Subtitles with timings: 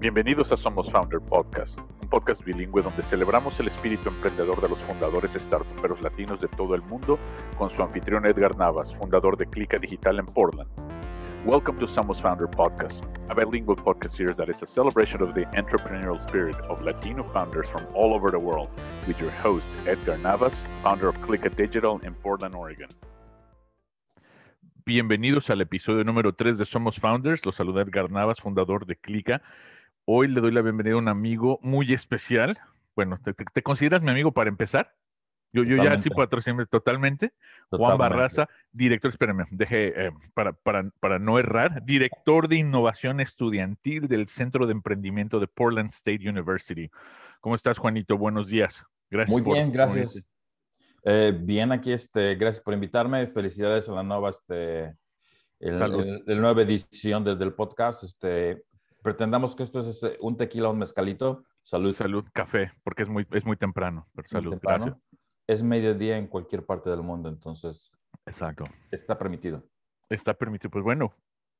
[0.00, 4.78] Bienvenidos a Somos Founder Podcast, un podcast bilingüe donde celebramos el espíritu emprendedor de los
[4.78, 7.18] fundadores startuperos latinos de todo el mundo
[7.58, 10.70] con su anfitrión Edgar Navas, fundador de Clica Digital en Portland.
[11.44, 15.46] Welcome to Somos Founder Podcast, a bilingual podcast series that is a celebration of the
[15.56, 18.68] entrepreneurial spirit of Latino founders from all over the world
[19.08, 22.88] with your host Edgar Navas, founder of Clica Digital in Portland, Oregon.
[24.86, 27.44] Bienvenidos al episodio número 3 de Somos Founders.
[27.44, 29.42] Los saluda Edgar Navas, fundador de Clica.
[30.10, 32.58] Hoy le doy la bienvenida a un amigo muy especial.
[32.96, 34.94] Bueno, ¿te, consideras mi amigo para empezar?
[35.52, 37.34] Yo, yo ya sí patrociné totalmente.
[37.70, 44.08] Juan Barraza, director, espérame, deje eh, para, para, para, no errar, director de innovación estudiantil
[44.08, 46.90] del Centro de Emprendimiento de Portland State University.
[47.42, 48.16] ¿Cómo estás, Juanito?
[48.16, 48.86] Buenos días.
[49.10, 49.38] Gracias.
[49.38, 50.24] Muy bien, gracias.
[51.04, 53.26] Eh, bien, aquí, este, gracias por invitarme.
[53.26, 54.96] Felicidades a la nueva, este,
[55.60, 58.04] el, nueva edición del podcast.
[58.04, 58.64] Este,
[59.02, 61.44] pretendamos que esto es este, un tequila, un mezcalito.
[61.60, 61.92] Salud.
[61.92, 64.96] Salud, café, porque es muy, es muy temprano, pero salud, gracias.
[65.46, 67.96] Es mediodía en cualquier parte del mundo, entonces.
[68.26, 68.64] Exacto.
[68.90, 69.64] Está permitido.
[70.10, 70.70] Está permitido.
[70.70, 71.14] Pues bueno,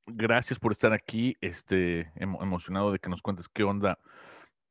[0.06, 1.36] gracias por estar aquí.
[1.40, 3.98] Este, emocionado de que nos cuentes qué onda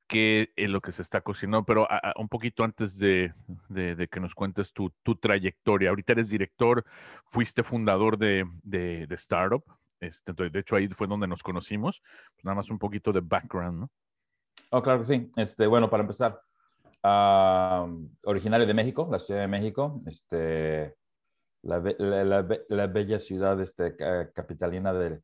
[0.07, 3.33] qué es lo que se está cocinando, pero un poquito antes de,
[4.09, 5.89] que nos cuentes tu, trayectoria.
[5.89, 6.85] Ahorita eres director,
[7.25, 9.63] fuiste fundador de, Startup,
[9.99, 12.01] este, de hecho ahí fue donde nos conocimos.
[12.33, 13.91] Pues nada más un poquito de background, ¿no?
[14.71, 15.31] Oh, claro que sí.
[15.35, 16.41] Este, bueno, para empezar,
[18.23, 20.95] originario de México, la Ciudad de México, este,
[21.61, 21.79] la,
[22.87, 23.95] bella ciudad este,
[24.33, 25.21] capitalina del,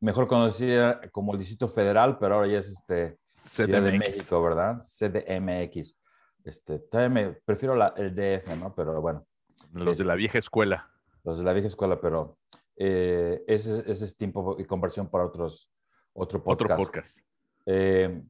[0.00, 3.82] mejor conocida como el Distrito Federal, pero ahora ya es este CDMX.
[3.82, 4.78] de México, ¿verdad?
[4.78, 5.96] CDMX.
[6.44, 8.74] Este, también prefiero la, el DF, ¿no?
[8.74, 9.26] Pero bueno.
[9.72, 10.90] Los de la vieja escuela.
[11.24, 12.38] Los de la vieja escuela, pero
[12.76, 15.70] eh, ese, ese, es tiempo y conversión para otros,
[16.12, 16.72] otro podcast.
[16.72, 17.18] Otro podcast.
[17.64, 18.22] Eh,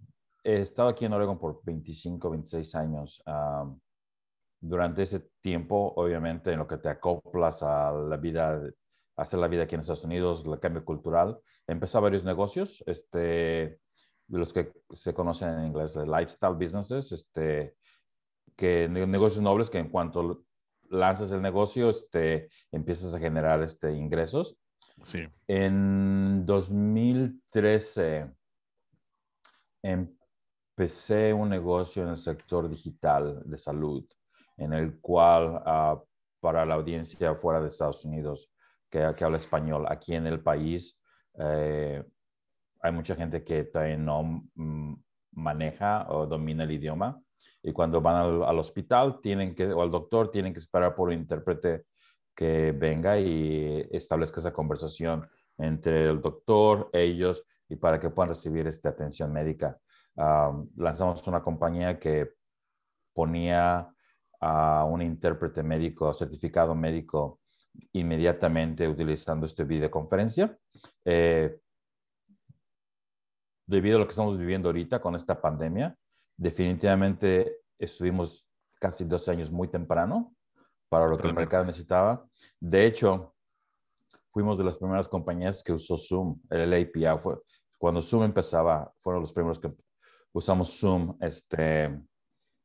[0.45, 3.23] he estado aquí en Oregon por 25, 26 años.
[4.61, 8.63] durante ese tiempo, obviamente, en lo que te acoplas a la vida,
[9.17, 12.83] a hacer la vida aquí en Estados Unidos, el cambio cultural, empecé varios negocios.
[12.87, 13.81] Este,
[14.29, 17.77] de los que se conocen en inglés, de lifestyle businesses, este,
[18.57, 20.45] que negocios nobles que en cuanto
[20.91, 24.57] lanzas el negocio, este, empiezas a generar este, ingresos.
[25.05, 25.25] Sí.
[25.47, 28.31] En 2013
[29.83, 34.05] empecé un negocio en el sector digital de salud,
[34.57, 36.03] en el cual ah,
[36.41, 38.51] para la audiencia fuera de Estados Unidos
[38.91, 41.01] que, que habla español, aquí en el país,
[41.39, 42.03] eh,
[42.81, 44.95] hay mucha gente que todavía no mm,
[45.33, 47.21] maneja o domina el idioma
[47.63, 51.15] y cuando van al, hospital tienen que, o al doctor tienen que esperar por un
[51.15, 51.87] intérprete
[52.35, 58.67] que venga y establezca esa conversación entre el doctor, ellos y para que puedan recibir
[58.67, 59.79] esta atención médica.
[60.77, 62.33] lanzamos una compañía que
[63.13, 63.91] ponía
[64.41, 67.41] a un intérprete médico, certificado médico,
[67.93, 70.57] inmediatamente utilizando esta videoconferencia.
[71.05, 71.59] Eh,
[73.67, 75.97] debido a lo que estamos viviendo ahorita con esta pandemia,
[76.37, 78.49] definitivamente estuvimos
[78.79, 80.35] casi dos años muy temprano
[80.89, 82.27] para lo que el mercado necesitaba.
[82.61, 83.35] De hecho,
[84.29, 87.19] fuimos de las primeras compañías que usó Zoom, el API.
[87.19, 87.37] Fue,
[87.79, 89.73] cuando Zoom empezaba, fueron los primeros que
[90.33, 91.99] usamos Zoom este,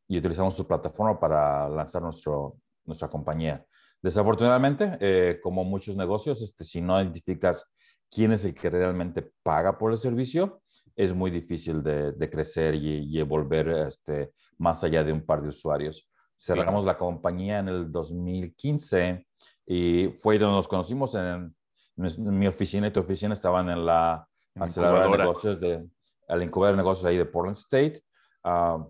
[0.08, 3.66] y utilizamos su plataforma para lanzar nuestro, nuestra compañía.
[4.02, 7.66] Desafortunadamente, eh, como muchos negocios, este, si no identificas
[8.09, 10.62] quién es el que realmente paga por el servicio,
[11.03, 16.07] es muy difícil de, crecer y, volver este, más allá de un par de usuarios.
[16.38, 19.25] Cerramos la compañía en el 2015
[19.66, 21.56] y fue donde nos conocimos en,
[21.95, 25.88] mi oficina y tu oficina estaban en la aceleradora de negocios de
[26.28, 28.03] al incubador de negocios ahí de Portland State.
[28.44, 28.84] Ah,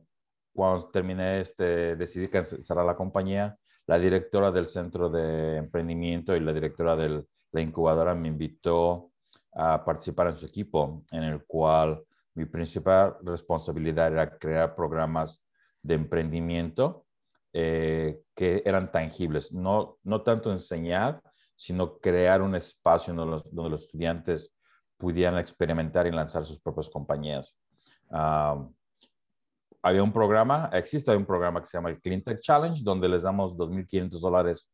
[0.53, 3.57] cuando terminé, este, decidí cerrar la compañía.
[3.87, 9.10] La directora del centro de emprendimiento y la directora de la incubadora me invitó
[9.53, 12.03] a participar en su equipo, en el cual
[12.35, 15.43] mi principal responsabilidad era crear programas
[15.81, 17.05] de emprendimiento
[17.53, 21.21] eh, que eran tangibles, no, no tanto enseñar,
[21.55, 24.53] sino crear un espacio donde los, donde los estudiantes
[24.97, 27.57] pudieran experimentar y lanzar sus propias compañías.
[28.09, 33.57] había un programa, existe un programa que se llama el Cleantech Challenge, donde les damos
[33.57, 34.69] 2.500 dólares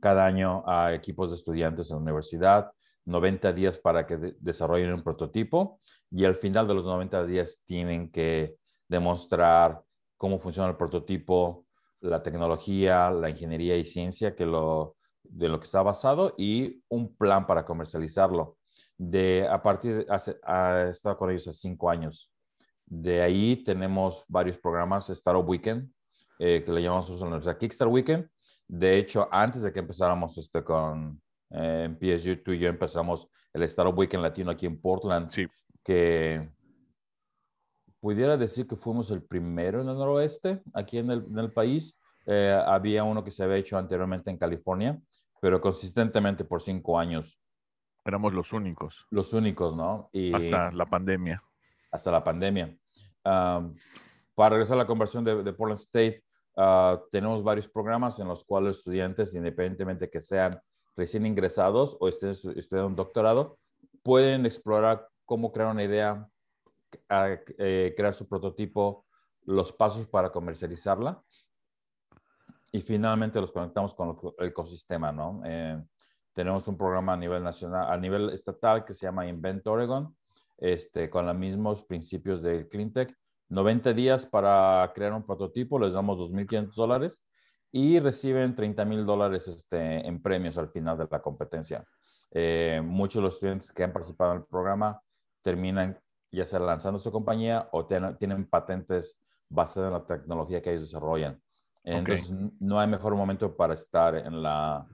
[0.00, 2.70] cada año a equipos de estudiantes en la universidad
[3.06, 5.80] 90 días para que desarrollen un prototipo
[6.10, 8.56] y al final de los 90 días tienen que
[8.88, 9.82] demostrar
[10.16, 11.66] cómo funciona el prototipo,
[12.00, 17.14] la tecnología, la ingeniería y ciencia que lo, de lo que está basado y un
[17.16, 18.58] plan para comercializarlo.
[18.98, 22.30] De, a partir de, hace, ha estado con ellos hace cinco años.
[22.84, 25.90] De ahí tenemos varios programas, Startup Weekend,
[26.38, 28.28] eh, que le llamamos nosotros la Kickstarter Weekend.
[28.68, 31.20] De hecho, antes de que empezáramos este con
[31.50, 35.46] eh, PSU, tú y yo empezamos el Startup Weekend Latino aquí en Portland, Sí.
[35.84, 36.48] que
[38.00, 41.98] pudiera decir que fuimos el primero en el noroeste, aquí en el, en el país.
[42.26, 45.00] Eh, había uno que se había hecho anteriormente en California,
[45.40, 47.40] pero consistentemente por cinco años,
[48.04, 50.08] Éramos los únicos los únicos, ¿no?
[50.12, 51.42] Y hasta la pandemia.
[51.90, 52.76] hasta la pandemia.
[53.24, 53.74] Um,
[54.36, 56.22] para regresar a la conversión de, de Portland State,
[56.56, 60.60] uh, tenemos varios programas en los cuales estudiantes, independientemente que sean
[60.96, 63.58] recién ingresados o estén estu- estudiando un doctorado,
[64.02, 66.28] pueden explorar cómo crear una idea,
[67.58, 69.04] eh, crear su prototipo,
[69.42, 71.22] los pasos para comercializarla
[72.72, 75.40] y finalmente los conectamos con el co- el ecosistema, ¿no?
[75.44, 75.82] Eh,
[76.32, 80.14] tenemos un programa a nivel nacional, a nivel estatal que se llama Invent Oregon,
[80.58, 83.14] este, con los mismos principios del CleanTech.
[83.48, 87.24] 90 días para crear un prototipo, les damos 2.500 dólares
[87.76, 91.84] y reciben 30 mil dólares este, en premios al final de la competencia.
[92.30, 94.98] Eh, muchos de los estudiantes que han participado en el programa
[95.42, 95.98] terminan
[96.32, 99.18] ya sea lanzando su compañía o ten- tienen patentes
[99.50, 101.38] basadas en la tecnología que ellos desarrollan.
[101.84, 104.86] Entonces, n- no hay mejor momento para estar en la,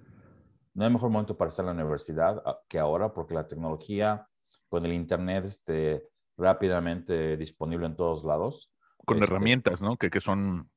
[0.75, 4.27] no hay mejor momento para estar en la universidad ah, que ahora, porque la tecnología
[4.69, 8.73] con el internet este, rápidamente disponible en todos lados.
[9.05, 9.97] Con Este, herramientas, ¿no?
[9.97, 10.69] Que, que son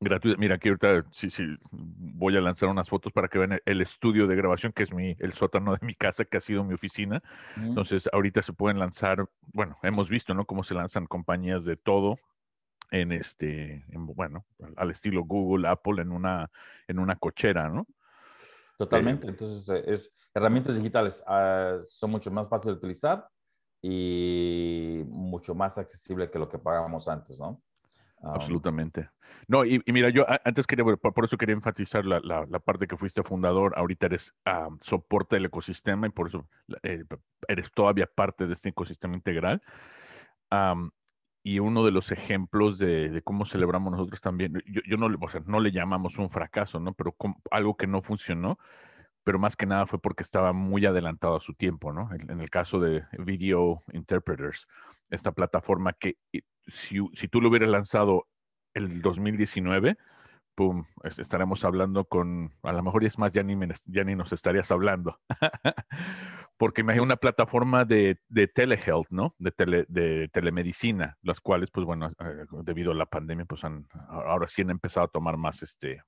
[0.00, 0.38] gratuitas.
[0.38, 3.80] Mira, aquí ahorita sí, sí, voy a lanzar unas fotos para que vean el- el
[3.80, 6.74] estudio de grabación, que es mi, el sótano de mi casa, que ha sido mi
[6.74, 7.22] oficina.
[7.56, 7.66] ujú.
[7.68, 10.46] Entonces, ahorita se pueden lanzar, bueno, hemos visto, ¿no?
[10.46, 12.16] Cómo se lanzan compañías de todo
[12.90, 14.46] en este, en, bueno,
[14.76, 16.50] al- estilo Google, Apple, en una,
[16.88, 17.86] en una cochera, ¿no?
[18.78, 19.26] Totalmente.
[19.26, 23.28] Entonces, eh, es, herramientas digitales ah, son mucho más fáciles de utilizar
[23.82, 27.62] y mucho más accesible que lo que pagábamos antes, ¿no?
[28.20, 29.08] Um, Absolutamente.
[29.46, 32.86] No, y, y mira, yo antes quería, por, eso quería enfatizar la, la- la parte
[32.86, 36.48] que fuiste fundador, ahorita eres ah, soporte del ecosistema y por eso
[36.82, 37.04] eh,
[37.46, 39.62] eres todavía parte de este ecosistema integral.
[40.50, 40.90] Am,
[41.42, 45.28] y uno de los ejemplos de, de cómo celebramos nosotros también, yo, yo no, o
[45.28, 46.92] sea, no le llamamos un fracaso, ¿no?
[46.94, 47.14] Pero
[47.50, 48.58] algo que no funcionó,
[49.24, 52.12] pero más que nada fue porque estaba muy adelantado a su tiempo, ¿no?
[52.12, 54.66] En, en el caso de Video Interpreters,
[55.10, 56.18] esta plataforma que
[56.68, 58.26] si, tú lo hubieras lanzado
[58.74, 59.96] el 2019,
[60.54, 63.56] pum, es- estaremos hablando con, a lo mejor es más, ya ni,
[63.86, 65.18] ya ni nos estarías hablando.
[66.56, 68.18] Porque imagina una plataforma de,
[68.54, 69.34] telehealth, ¿no?
[69.38, 73.86] De, tele, de telemedicina, las cuales, pues bueno, eh, debido a la pandemia, pues han,
[74.08, 76.02] ahora sí han empezado a tomar más, este,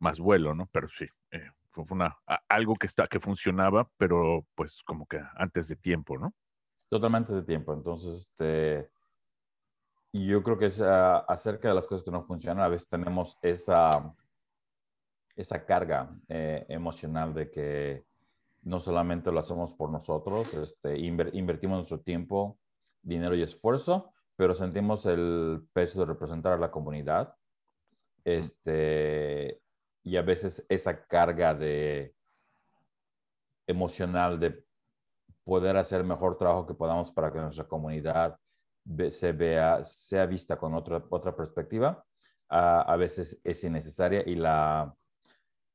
[0.00, 0.68] más vuelo, ¿no?
[0.72, 2.18] Pero sí, eh, fue, una,
[2.48, 6.34] algo que, está, que funcionaba, pero pues como que antes de tiempo, ¿no?
[6.88, 7.72] Totalmente de tiempo.
[7.72, 8.90] Entonces, este,
[10.12, 12.64] yo creo que es ah, acerca de las cosas que no funcionan.
[12.64, 14.14] A veces tenemos esa,
[15.36, 18.04] esa carga eh, emocional de que
[18.62, 22.58] no solamente lo hacemos por nosotros, este, inver- invertimos nuestro tiempo,
[23.02, 27.34] dinero y esfuerzo, pero sentimos el peso de representar a la comunidad.
[28.24, 29.62] Este,
[30.02, 32.14] y a veces esa carga de
[33.66, 34.64] emocional de
[35.44, 38.38] poder hacer el mejor trabajo que podamos para que nuestra comunidad
[39.10, 42.04] se vea, sea vista con otra, otra perspectiva,
[42.48, 44.94] a, a veces es innecesaria y la,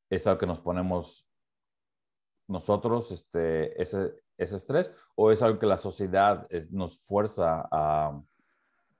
[0.09, 1.27] es algo que nos ponemos
[2.47, 8.21] nosotros, este, ese, ese estrés, o es algo que la sociedad eh, nos fuerza a,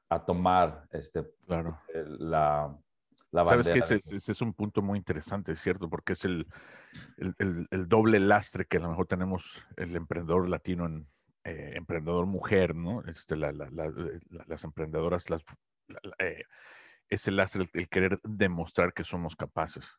[0.09, 1.79] a tomar este, Claro.
[1.93, 2.75] el- la,
[3.31, 3.85] la ¿Sabes bandera.
[3.97, 6.47] Ese, ese es un punto muy interesante, es cierto, porque es el,
[7.17, 11.07] el, el- el doble lastre que a lo mejor tenemos el emprendedor latino, en,
[11.45, 13.03] eh, emprendedor mujer, ¿no?
[13.05, 15.43] Este, la- la- la- la- las emprendedoras, las,
[15.87, 16.43] la- la- eh,
[17.09, 19.89] es el el, querer demostrar que somos capaces,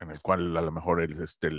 [0.00, 1.50] en el cual a lo mejor el, este,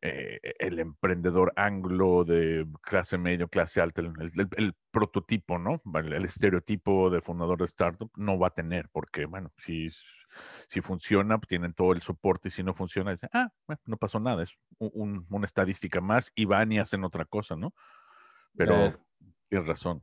[0.00, 5.82] eh, el emprendedor anglo de clase medio, clase alta, el, prototipo, ¿no?
[5.94, 9.88] El, estereotipo de fundador de startup no va a tener, porque, bueno, si,
[10.68, 13.96] si funciona, pues, tienen todo el soporte, y si no funciona, dicen, ah, bueno, no
[13.96, 17.74] pasó nada, es un- una estadística más y van y hacen otra cosa, ¿no?
[18.58, 18.96] Pero Eh,
[19.48, 20.02] tienes razón.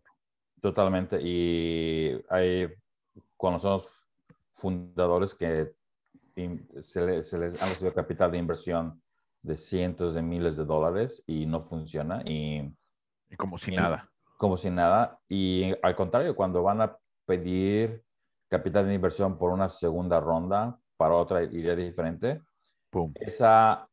[0.62, 1.20] Totalmente.
[1.22, 2.74] Y hay,
[3.38, 3.88] conocemos
[4.56, 5.76] fundadores que
[6.82, 9.02] se, le- se les han recibido capital de inversión
[9.44, 12.22] de cientos de miles de dólares y no funciona.
[12.26, 12.74] Y
[13.30, 14.10] Y como si y- nada.
[14.38, 15.20] como si nada.
[15.30, 18.04] Y al contrario, cuando van a pedir
[18.50, 22.42] capital de inversión por una segunda ronda para otra idea diferente,
[22.90, 23.12] Pum.
[23.16, 23.88] esa,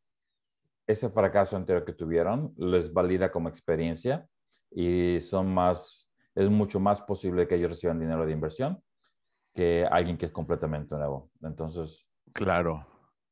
[0.87, 4.27] ese fracaso anterior que tuvieron les valida como experiencia
[4.75, 8.83] y son más, es mucho más posible que ellos reciban dinero de inversión
[9.55, 11.31] que alguien que es completamente nuevo.
[11.43, 12.09] Entonces.
[12.33, 12.87] Claro.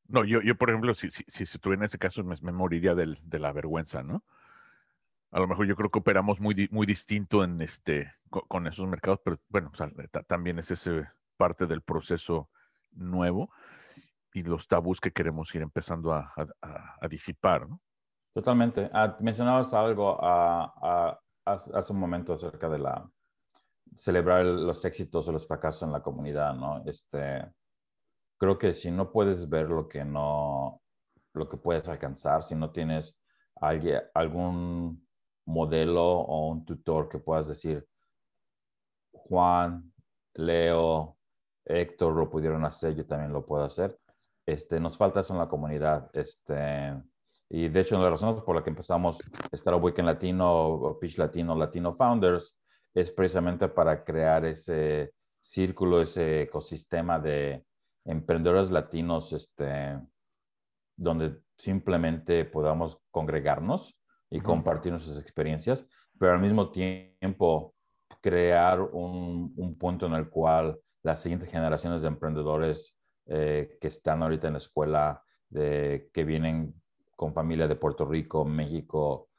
[0.07, 3.39] No, yo, yo por ejemplo, si, si, si estuviera en ese caso, me, moriría de
[3.39, 4.23] la vergüenza, ¿no?
[5.31, 9.21] A lo mejor yo creo que operamos muy, muy distinto en este, con, esos mercados,
[9.23, 9.71] pero bueno,
[10.27, 11.07] también es ese
[11.37, 12.49] parte del proceso
[12.91, 13.49] nuevo
[14.33, 16.33] y los tabús que queremos ir empezando a,
[17.09, 17.79] disipar, ¿no?
[18.33, 18.89] Totalmente.
[18.93, 21.17] Ah, mencionabas algo a,
[21.53, 23.09] hace un momento acerca de la
[23.95, 26.83] celebrar los éxitos o los fracasos en la comunidad, ¿no?
[26.85, 27.45] Este,
[28.37, 30.81] creo que si no puedes ver lo que no,
[31.33, 33.17] lo que puedes alcanzar, si no tienes
[33.55, 35.07] alguien, algún
[35.45, 37.85] modelo o un tutor que puedas decir,
[39.11, 39.93] Juan,
[40.35, 41.17] Leo,
[41.65, 43.97] Héctor lo pudieron hacer, yo también lo puedo hacer.
[44.45, 46.09] Este, nos falta eso en la comunidad.
[46.13, 46.93] Este,
[47.53, 49.19] y de hecho, una de las razones por la que empezamos
[49.51, 52.57] Startup Weekend Latino, Pitch Latino, Latino Founders,
[52.93, 57.65] es precisamente para crear ese círculo, ese ecosistema de
[58.05, 59.99] emprendedores latinos, este,
[60.95, 65.85] donde simplemente podamos congregarnos y compartir nuestras experiencias,
[66.17, 67.75] pero al mismo tiempo
[68.21, 74.23] crear un, un punto en el cual las siguientes generaciones de emprendedores eh, que están
[74.23, 76.80] ahorita en la escuela, de, que vienen
[77.21, 79.29] con familia de Puerto Rico, México,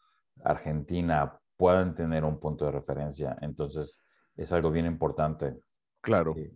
[0.45, 3.37] Argentina, puedan tener un punto de referencia.
[3.41, 4.01] Entonces,
[4.37, 5.59] es algo bien importante.
[6.01, 6.33] Claro.
[6.37, 6.55] Eh,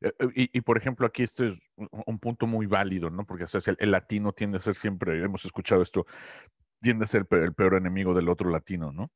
[0.00, 0.12] eh,
[0.52, 1.58] y, por ejemplo, aquí este es
[2.06, 3.26] un punto muy válido, ¿no?
[3.26, 3.44] Porque
[3.80, 6.06] el, latino tiende a ser siempre, hemos escuchado esto,
[6.80, 9.10] tiende a ser el peor enemigo del otro latino, ¿no?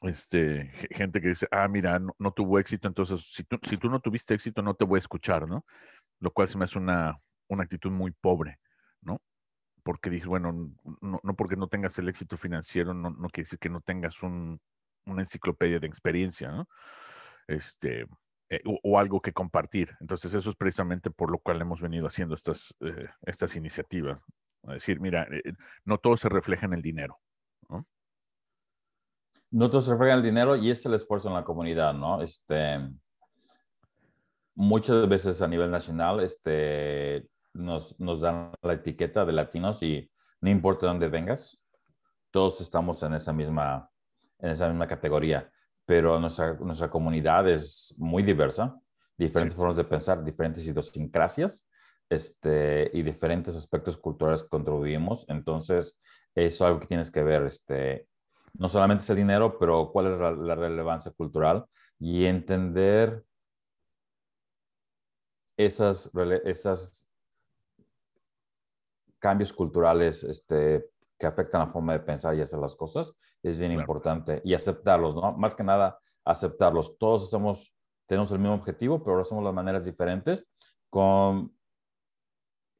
[0.00, 4.00] Este, gente que dice, ah, mira, no, tuvo éxito, entonces si tú, si tú no
[4.00, 5.66] tuviste éxito, no te voy a escuchar, ¿no?
[6.18, 8.58] Lo cual se me hace una, una actitud muy pobre,
[9.02, 9.20] ¿no?
[9.82, 13.68] Porque dije, bueno, no, porque no tengas el éxito financiero, no, no quiere decir que
[13.68, 14.60] no tengas un,
[15.06, 16.68] una enciclopedia de experiencia, ¿no?
[17.46, 18.06] Este,
[18.50, 19.96] eh, o, algo que compartir.
[20.00, 24.20] Entonces, eso es precisamente por lo cual hemos venido haciendo estas, eh, estas iniciativas.
[24.64, 27.18] Es decir, mira, eh, no todo se refleja en el dinero,
[27.68, 27.86] ¿no?
[29.52, 32.22] No todo se refleja en el dinero y es el esfuerzo en la comunidad, ¿no?
[32.22, 32.78] Este,
[34.54, 40.50] muchas veces a nivel nacional, este, nos, nos dan la etiqueta de latinos y no
[40.50, 41.62] importa dónde vengas,
[42.30, 43.90] todos estamos en esa misma,
[44.38, 45.50] en esa misma categoría,
[45.84, 48.78] pero nuestra, nuestra comunidad es muy diversa,
[49.16, 51.68] diferentes formas de pensar, diferentes idiosincrasias
[52.08, 55.26] este, y diferentes aspectos culturales que contribuimos.
[55.28, 55.98] Entonces,
[56.34, 57.42] es algo que tienes que ver.
[57.42, 58.08] Este,
[58.54, 61.66] no solamente es el dinero, pero cuál es la, la relevancia cultural
[61.98, 63.24] y entender
[65.58, 66.10] esas,
[66.44, 67.09] esas
[69.20, 70.86] cambios culturales este,
[71.18, 73.12] que afectan la forma de pensar y hacer las cosas,
[73.42, 74.40] es bien importante.
[74.44, 75.32] Y aceptarlos, ¿no?
[75.32, 76.98] Más que nada, aceptarlos.
[76.98, 77.72] Todos hacemos,
[78.06, 80.48] tenemos el mismo objetivo, pero lo hacemos de maneras diferentes,
[80.88, 81.54] con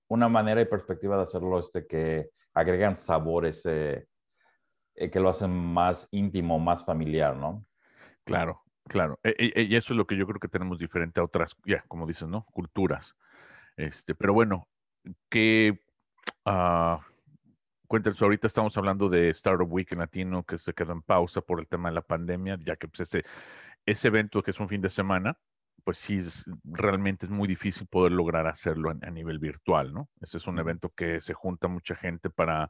[0.08, 4.08] una manera y perspectiva de hacerlo este, que agregan sabores, eh,
[4.94, 7.64] eh, que lo hacen más íntimo, más familiar, ¿no?
[8.24, 9.20] Claro, claro.
[9.22, 11.84] E, e, y eso es lo que yo creo que tenemos diferente a otras, ya,
[11.86, 12.44] como dices, ¿no?
[12.46, 13.14] Culturas.
[13.76, 14.66] Este, pero bueno,
[15.28, 15.80] ¿qué
[16.50, 16.98] Uh,
[17.86, 21.60] cuéntanos, ahorita estamos hablando de Startup Week en Latino que se quedó en pausa por
[21.60, 23.24] el tema de la pandemia, ya que pues, ese,
[23.86, 25.38] ese evento que es un fin de semana,
[25.84, 26.18] pues sí,
[26.64, 30.08] realmente es muy difícil poder lograr hacerlo a, nivel virtual, ¿no?
[30.20, 32.68] Ese es un evento que se junta mucha gente para,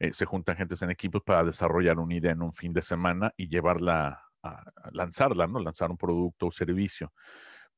[0.00, 3.32] eh, se juntan gentes en equipos para desarrollar una idea en un fin de semana
[3.38, 5.60] y llevarla a, lanzarla, ¿no?
[5.60, 7.10] Lanzar un producto o servicio.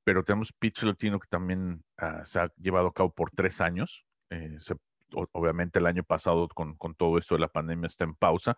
[0.02, 4.04] Pero tenemos Pitch Latino que también ah, se ha llevado a cabo por tres años.
[4.30, 4.74] Eh, se
[5.12, 8.56] obviamente el año pasado con, todo esto de la pandemia está en pausa,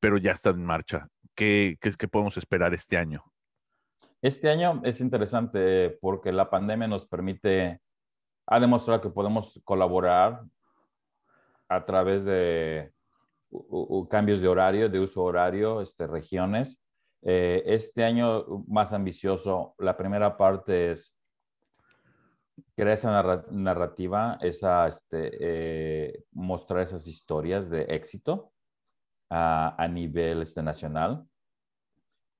[0.00, 1.08] pero ya está en marcha.
[1.34, 3.24] ¿Qué, qué, podemos esperar este año?
[4.22, 7.80] Este año es interesante porque la pandemia nos permite,
[8.46, 10.42] ha demostrado que podemos colaborar
[11.68, 12.92] a través de
[14.08, 16.80] cambios de horario, de uso horario, este, regiones.
[17.22, 21.16] Eh, este año más ambicioso, la primera parte es
[22.76, 28.52] crea esa narrativa, esa, este, eh, mostrar esas historias de éxito
[29.30, 31.26] a, nivel este, nacional.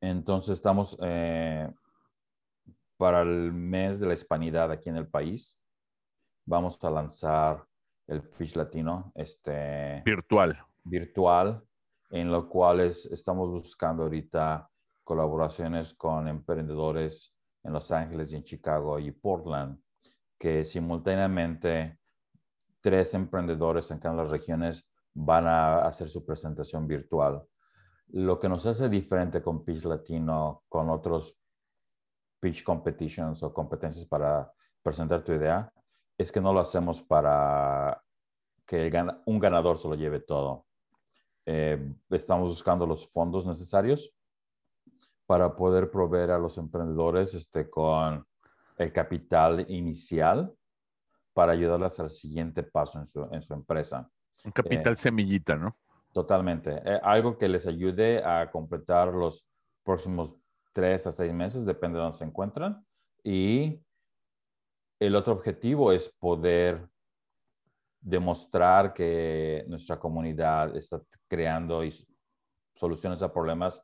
[0.01, 1.73] Entonces estamos eh,
[2.97, 5.59] para el mes de la hispanidad aquí en el país.
[6.47, 7.65] Vamos a lanzar
[8.07, 10.59] el Pitch Latino este, virtual.
[10.83, 11.65] Virtual,
[12.11, 14.69] en lo cual estamos buscando ahorita
[15.05, 19.84] colaboraciones con emprendedores en Los Ángeles y en Chicago y Portland
[20.39, 21.99] que simultáneamente
[22.81, 27.47] tres emprendedores en cada una de las regiones van a hacer su presentación virtual.
[28.09, 31.39] Lo que nos hace diferente con Pitch Latino, con otros
[32.41, 35.73] pitch competitions o competencias para presentar tu idea,
[36.19, 38.03] es que no lo hacemos para
[38.67, 38.93] que
[39.25, 40.67] un ganador se lo lleve todo.
[41.47, 44.15] Eh, estamos buscando los fondos necesarios
[45.27, 48.27] para poder proveer a los emprendedores este, con
[48.77, 50.53] el capital inicial
[51.33, 54.09] para ayudarles al siguiente paso en su, en su empresa.
[54.45, 55.77] Un capital eh, semillita, ¿no?
[56.13, 56.81] Totalmente.
[56.85, 59.47] Eh, algo que les ayude a completar los
[59.83, 60.37] próximos
[60.73, 62.85] tres a seis meses, depende de dónde se encuentran.
[63.23, 63.81] Y
[65.01, 66.89] el otro objetivo es poder
[68.01, 71.83] demostrar que nuestra comunidad está creando
[72.75, 73.83] soluciones a problemas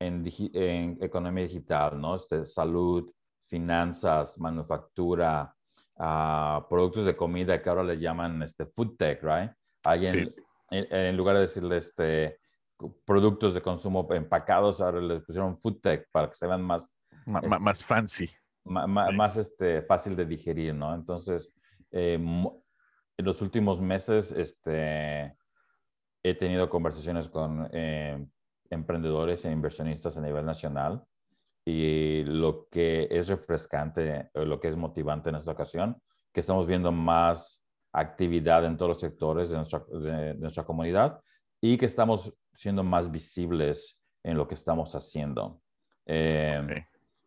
[0.00, 2.16] en, economía digital, ¿no?
[2.16, 3.10] Este, salud,
[3.52, 5.54] finanzas, manufactura,
[5.98, 9.50] uh, productos de comida que ahora le llaman este, food tech, right?
[9.84, 10.34] Alguien,
[10.70, 12.40] en, lugar de decirle este,
[13.04, 16.90] productos de consumo empacados, ahora le pusieron food tech para que se vean más...
[17.26, 18.30] Este, más fancy.
[18.64, 20.94] Más, este, fácil de digerir, ¿no?
[20.94, 21.52] Entonces,
[21.90, 25.36] eh, en los últimos meses este,
[26.22, 28.26] he tenido conversaciones con eh,
[28.70, 31.04] emprendedores e inversionistas a nivel nacional
[31.64, 36.00] y lo que es refrescante, lo que es motivante en esta ocasión,
[36.32, 41.20] que estamos viendo más actividad en todos los sectores de nuestra, de, nuestra comunidad
[41.60, 45.60] y que estamos siendo más visibles en lo que estamos haciendo.
[46.06, 46.84] Eh,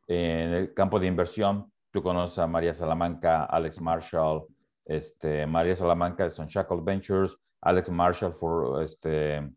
[0.07, 4.45] en el campo de inversión, tú conoces a María Salamanca, Alex Marshall,
[4.85, 9.49] este, María Salamanca de Sunshackle Ventures, Alex Marshall for este,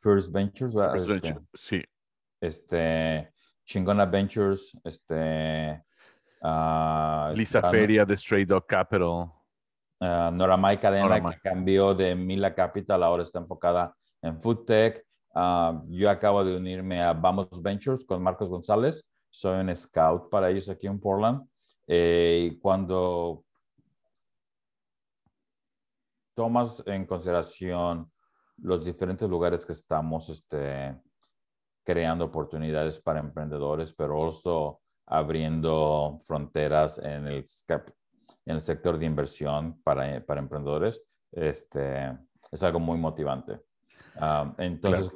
[0.00, 1.84] First Ventures, este, sí.
[2.40, 3.30] Este,
[3.70, 5.84] Chingona Ventures, este,
[6.42, 9.30] uh, Lisa Feria de Stray Dog Capital.
[10.00, 15.06] Uh, Noramay Cadena, que cambió de Mila Capital, ahora está enfocada en Food Tech.
[15.88, 19.08] Yo acabo de unirme a Vamos Ventures con Marcos González.
[19.30, 21.46] Soy un scout para ellos aquí en Portland.
[21.86, 23.44] Eh, cuando
[26.34, 28.10] tomas en consideración
[28.56, 30.96] los diferentes lugares que estamos este,
[31.84, 39.80] creando oportunidades para emprendedores, pero also abriendo fronteras en el, en el sector de inversión
[39.82, 42.16] para, para emprendedores, este,
[42.50, 43.60] es algo muy motivante.
[44.16, 45.10] Ah, entonces,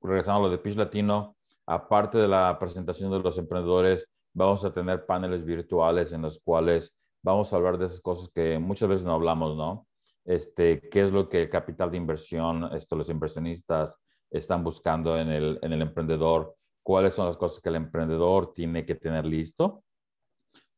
[0.00, 4.72] regresando a lo de Pitch Latino, aparte de la presentación de los emprendedores, vamos a
[4.72, 9.06] tener paneles virtuales en los cuales vamos a hablar de esas cosas que muchas veces
[9.06, 9.86] no hablamos, ¿no?
[10.24, 13.98] Este, qué es lo que el capital de inversión, esto, los inversionistas
[14.30, 18.84] están buscando en el, en el emprendedor, cuáles son las cosas que el emprendedor tiene
[18.84, 19.84] que tener listo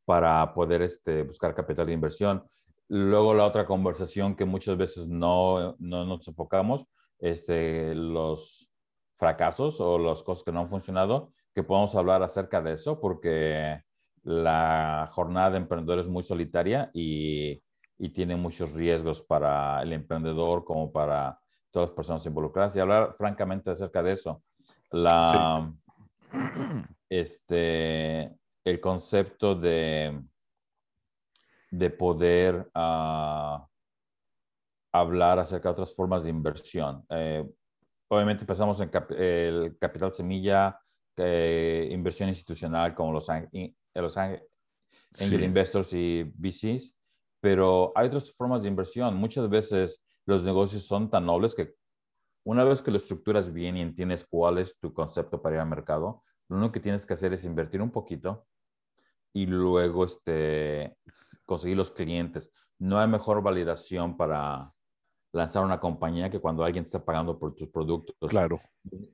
[0.05, 2.45] para poder este, buscar capital de inversión.
[2.89, 6.87] Luego la otra conversación que muchas veces no, no nos enfocamos,
[7.19, 8.71] este, los
[9.17, 13.81] fracasos o las cosas que no han funcionado, que podamos hablar acerca de eso, porque
[14.23, 17.63] la jornada de emprendedor es muy solitaria y
[17.99, 21.39] y tiene muchos riesgos para el emprendedor como para
[21.77, 22.75] todas las personas involucradas.
[22.75, 24.43] Y hablar francamente acerca de eso.
[24.93, 25.71] La,
[27.11, 28.35] este,
[28.65, 30.19] el concepto de,
[31.71, 33.69] de poder ah,
[34.91, 37.05] hablar acerca de otras formas de inversión.
[37.11, 37.47] Eh,
[38.09, 40.81] obviamente empezamos en el capital semilla,
[41.19, 43.29] eh, inversión institucional como los,
[43.95, 46.97] los angel investors y VCs,
[47.39, 49.15] pero hay otras formas de inversión.
[49.15, 51.75] Muchas veces los negocios son tan nobles que
[52.45, 55.69] una vez que lo estructuras bien y entiendes cuál es tu concepto para ir al
[55.69, 58.47] mercado, lo único que tienes que hacer es invertir un poquito
[59.33, 60.97] y luego este,
[61.45, 62.53] conseguir los clientes.
[62.79, 64.73] No hay mejor validación para
[65.37, 68.31] lanzar una compañía que cuando alguien te está pagando por tus productos.
[68.31, 68.61] Claro.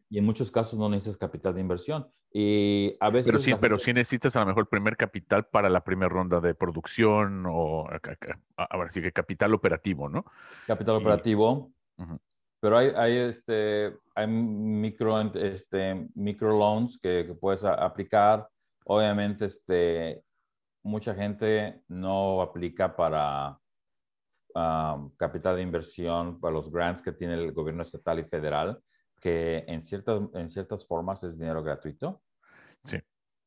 [0.08, 2.06] Y en muchos casos no necesitas capital de inversión.
[2.32, 3.30] Y a veces...
[3.30, 6.54] Pero sí, pero sí necesitas a lo mejor primer capital para la primera ronda de
[6.54, 7.86] producción o
[8.56, 10.24] ahora sí que capital operativo, ¿no?
[10.66, 11.72] Capital operativo.
[12.60, 18.48] Pero hay, hay, este, hay micro, este, micro loans que, que puedes aplicar.
[18.84, 20.22] Obviamente, este,
[20.82, 23.58] mucha gente no aplica para
[25.16, 28.82] capital de inversión para los grants que tiene el gobierno estatal y federal,
[29.20, 32.22] que en ciertas, en ciertas formas es dinero gratuito.
[32.84, 32.96] Sí.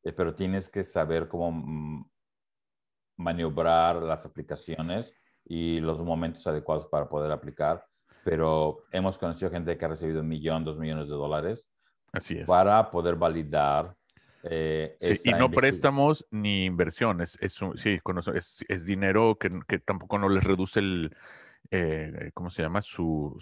[0.04, 2.10] Eh, pero tienes que saber cómo mm,
[3.18, 5.14] maniobrar las aplicaciones
[5.44, 7.86] y los momentos adecuados para poder aplicar.
[8.24, 11.72] Pero hemos conocido gente que ha recibido un millón, dos millones de dólares
[12.12, 12.48] Así es.
[12.48, 13.96] para poder validar
[14.50, 17.38] eh, y no préstamos ni inversiones.
[17.42, 18.00] Es, sí,
[18.36, 21.16] es, es dinero que, que, tampoco no les reduce el,
[21.72, 22.82] eh, ¿cómo se llama?
[22.82, 23.38] Su,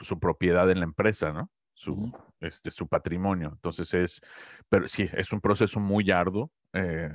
[0.00, 1.50] su, propiedad en la empresa, ¿no?
[1.74, 3.50] su, este, su patrimonio.
[3.54, 4.20] Entonces es,
[4.68, 6.52] pero sí, es un proceso muy arduo.
[6.74, 7.10] Eh,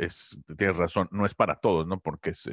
[0.00, 2.00] es, tienes razón, no es para todos, ¿no?
[2.00, 2.48] Porque es,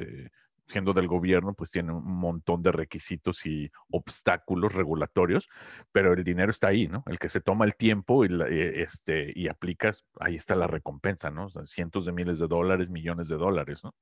[0.66, 5.48] siendo del gobierno, pues tiene un montón de requisitos y obstáculos regulatorios,
[5.92, 7.02] pero el dinero está ahí, ¿no?
[7.06, 11.30] El que se toma el tiempo y, eh, este, y aplicas, ahí está la recompensa,
[11.30, 11.48] ¿no?
[11.64, 13.94] cientos de miles de dólares, millones de dólares, ¿no?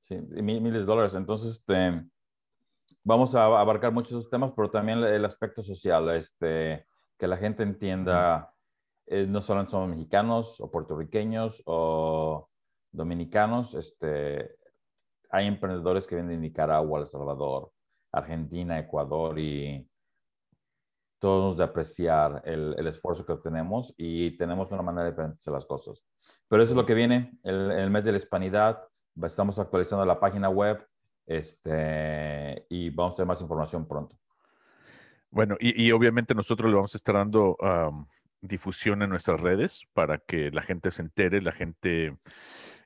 [0.00, 1.14] Sí, miles de dólares.
[1.14, 2.04] Entonces, este,
[3.04, 6.86] vamos a abarcar muchos esos temas, pero también el aspecto social, este,
[7.18, 8.52] que la gente entienda,
[9.06, 12.48] eh, no solo somos mexicanos o puertorriqueños o
[12.90, 14.56] dominicanos, este,
[15.32, 17.72] hay emprendedores que vienen de Nicaragua, El Salvador,
[18.12, 19.88] Argentina, Ecuador y
[21.18, 25.52] todos de apreciar el, el, esfuerzo que tenemos y tenemos una manera diferente de hacer
[25.52, 26.04] las cosas.
[26.48, 28.82] Pero eso es lo que viene, el, el mes de la hispanidad,
[29.22, 30.86] estamos actualizando la página web,
[31.26, 34.16] este, y vamos a tener más información pronto.
[35.30, 37.56] Bueno, y, obviamente nosotros le vamos a estar dando
[38.42, 42.18] difusión en nuestras redes para que la gente se entere, la gente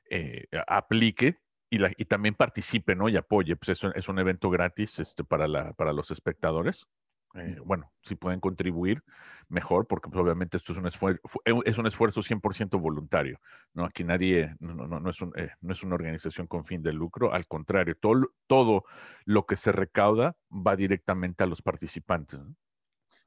[0.09, 3.09] eh, aplique y, la, y, también participe, ¿no?
[3.09, 3.55] Y apoye.
[3.55, 6.87] Pues es un, es un evento gratis este, para, la, para los espectadores.
[7.35, 9.03] Eh, bueno, si pueden contribuir,
[9.49, 13.39] mejor, porque pues, obviamente esto es un, esfuerzo, eh, es un esfuerzo 100% voluntario.
[13.73, 13.85] ¿no?
[13.85, 16.93] Aquí nadie, no, no, no, es un, eh, no es una organización con fin de
[16.93, 18.85] lucro, al contrario, todo, todo
[19.25, 22.39] lo que se recauda va directamente a los participantes.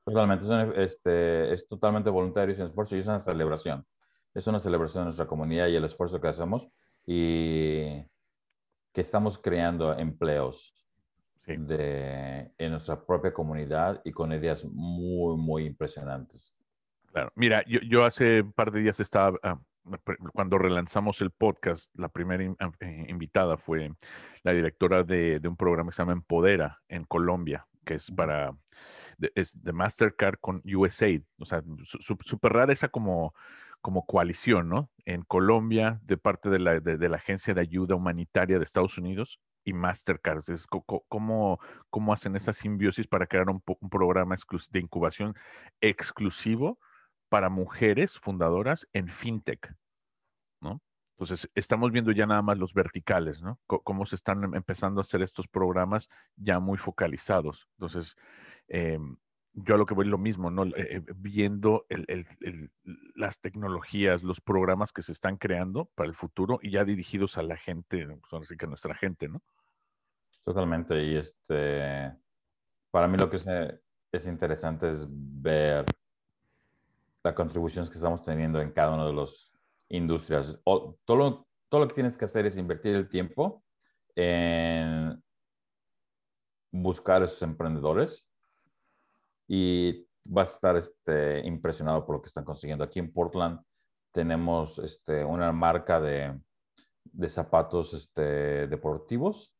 [0.04, 3.86] Totalmente, es, este, es totalmente voluntario, es un esfuerzo y es una celebración.
[4.34, 6.68] Es una celebración de nuestra comunidad y el esfuerzo que hacemos
[7.04, 8.04] y
[8.92, 10.74] que estamos creando empleos
[11.46, 16.54] de, en nuestra propia comunidad y con ideas muy, muy impresionantes.
[17.06, 19.58] Claro, mira, yo, yo hace un par de días estaba, ah,
[20.32, 23.90] cuando relanzamos el podcast, la primera ah, eh, invitada fue
[24.42, 28.54] la directora de, de, un programa que se llama Empodera en Colombia, que es para,
[29.18, 31.22] de, es de Mastercard con USAID.
[31.38, 33.34] O sea, súper rara esa como
[33.80, 34.90] como coalición, ¿no?
[35.04, 40.42] En Colombia, de parte de la, Agencia de Ayuda Humanitaria de Estados Unidos y Mastercard.
[40.48, 41.58] Es cómo,
[41.90, 44.36] cómo hacen esa simbiosis para crear un, programa
[44.70, 45.34] de incubación
[45.80, 46.78] exclusivo
[47.28, 49.74] para mujeres fundadoras en fintech,
[50.60, 50.80] ¿no?
[51.20, 53.60] Entonces, estamos viendo ya nada más los verticales, ¿no?
[53.66, 57.68] cómo se están em, empezando a hacer estos programas ya muy focalizados.
[57.76, 58.16] Entonces,
[58.68, 58.98] eh,
[59.52, 60.64] yo a lo que voy lo mismo, ¿no?
[60.64, 61.86] Eh, eh, viendo
[63.14, 67.42] las tecnologías, los programas que se están creando para el futuro y ya dirigidos a
[67.42, 69.42] la gente, pues así que a nuestra gente, ¿no?
[70.44, 71.02] Totalmente.
[71.02, 72.12] Y este,
[72.90, 73.46] para mí lo que es,
[74.12, 75.84] es interesante es ver
[77.22, 79.52] las contribuciones que estamos teniendo en cada una de las
[79.88, 80.58] industrias.
[80.64, 83.64] Todo, lo, todo lo que tienes que hacer es invertir el tiempo
[84.14, 85.22] en
[86.72, 88.29] buscar a esos emprendedores
[89.52, 92.84] y vas a estar este, impresionado por lo que están consiguiendo.
[92.84, 93.60] Aquí en Portland
[94.12, 96.40] tenemos este, una marca de,
[97.02, 99.52] de zapatos este, deportivos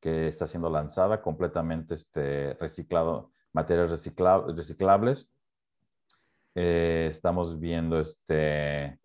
[0.00, 4.06] que está siendo lanzada completamente este, reciclado, materiales
[4.54, 5.32] reciclables.
[6.54, 9.00] Eh, estamos viendo este,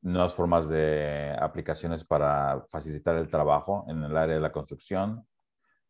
[0.00, 5.24] nuevas formas de aplicaciones para facilitar el trabajo en el área de la construcción.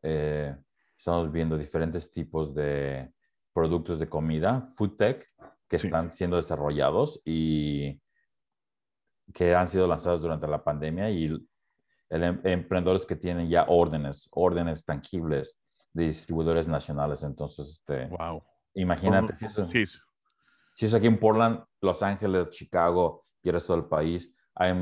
[0.02, 0.54] Eh,
[0.94, 3.14] estamos viendo diferentes tipos de
[3.58, 5.26] productos de comida, food tech,
[5.68, 8.00] que están siendo desarrollados y
[9.34, 14.28] que han sido lanzados durante la pandemia y el, em, emprendedores que tienen ya órdenes,
[14.30, 15.58] órdenes tangibles
[15.92, 17.24] de distribuidores nacionales.
[17.24, 18.40] Entonces, este, wow.
[18.74, 19.68] imagínate, si, eso,
[20.76, 24.72] si es aquí en Portland, Los Ángeles, Chicago y el resto del país, hay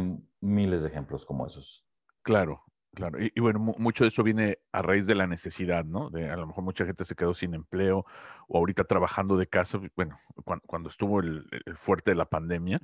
[0.42, 1.86] miles de ejemplos como esos.
[2.20, 2.62] Claro,
[2.96, 6.08] Claro, y, bueno, mucho de eso viene a raíz de la necesidad, ¿no?
[6.08, 8.06] De a lo mejor mucha gente se quedó sin empleo
[8.48, 10.18] o ahorita trabajando de casa, bueno,
[10.64, 12.80] cuando, estuvo el, fuerte de la pandemia,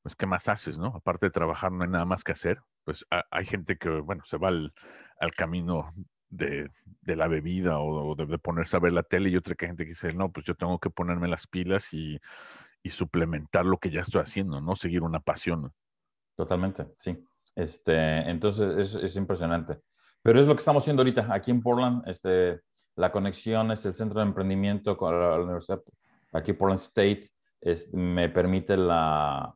[0.00, 0.86] pues ¿qué más haces, no?
[0.96, 4.38] Aparte de trabajar no hay nada más que hacer, pues hay gente que, bueno, se
[4.38, 4.72] va al,
[5.36, 5.92] camino
[6.30, 6.70] de,
[7.04, 10.14] la bebida o, de, ponerse a ver la tele y otra que gente que dice,
[10.14, 12.18] no, pues yo tengo que ponerme las pilas y,
[12.82, 14.74] y suplementar lo que ya estoy haciendo, ¿no?
[14.74, 15.70] Seguir una pasión.
[16.34, 17.22] Totalmente, sí.
[17.54, 19.80] Este, entonces es, impresionante.
[20.22, 22.02] Pero es lo que estamos haciendo ahorita aquí en Portland.
[22.06, 22.60] Este,
[22.96, 25.80] la conexión es el centro de emprendimiento con la, universidad
[26.32, 27.30] aquí Portland State.
[27.60, 29.54] Es, me permite la,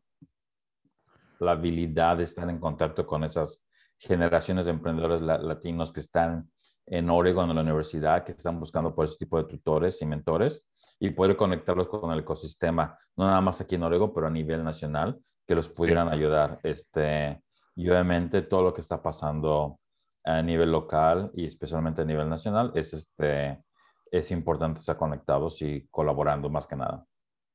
[1.39, 3.65] la habilidad de estar en contacto con esas
[3.99, 6.51] generaciones de emprendedores latinos que están
[6.87, 10.67] en Oregon, en la universidad, que están buscando por ese tipo de tutores y mentores
[10.99, 14.63] y poder conectarlos con el ecosistema, no nada más aquí en Oregon, pero a nivel
[14.63, 16.59] nacional, que los pudieran ayudar.
[16.63, 17.43] Este,
[17.77, 19.81] y obviamente todo lo que está pasando
[20.25, 23.63] a nivel local y especialmente a nivel nacional es, este,
[24.11, 27.07] es importante estar conectados y colaborando más que nada.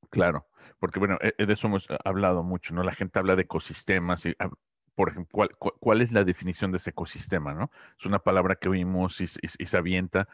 [0.10, 0.48] Claro,
[0.80, 2.84] porque bueno, e, de eso hemos hablado mucho, ¿no?
[2.84, 4.50] La gente habla de ecosistemas y, ah,
[4.96, 7.72] por ejemplo, ¿cuál, es la definición de ese ecosistema, no?
[7.98, 10.28] Es una palabra que oímos y, se avienta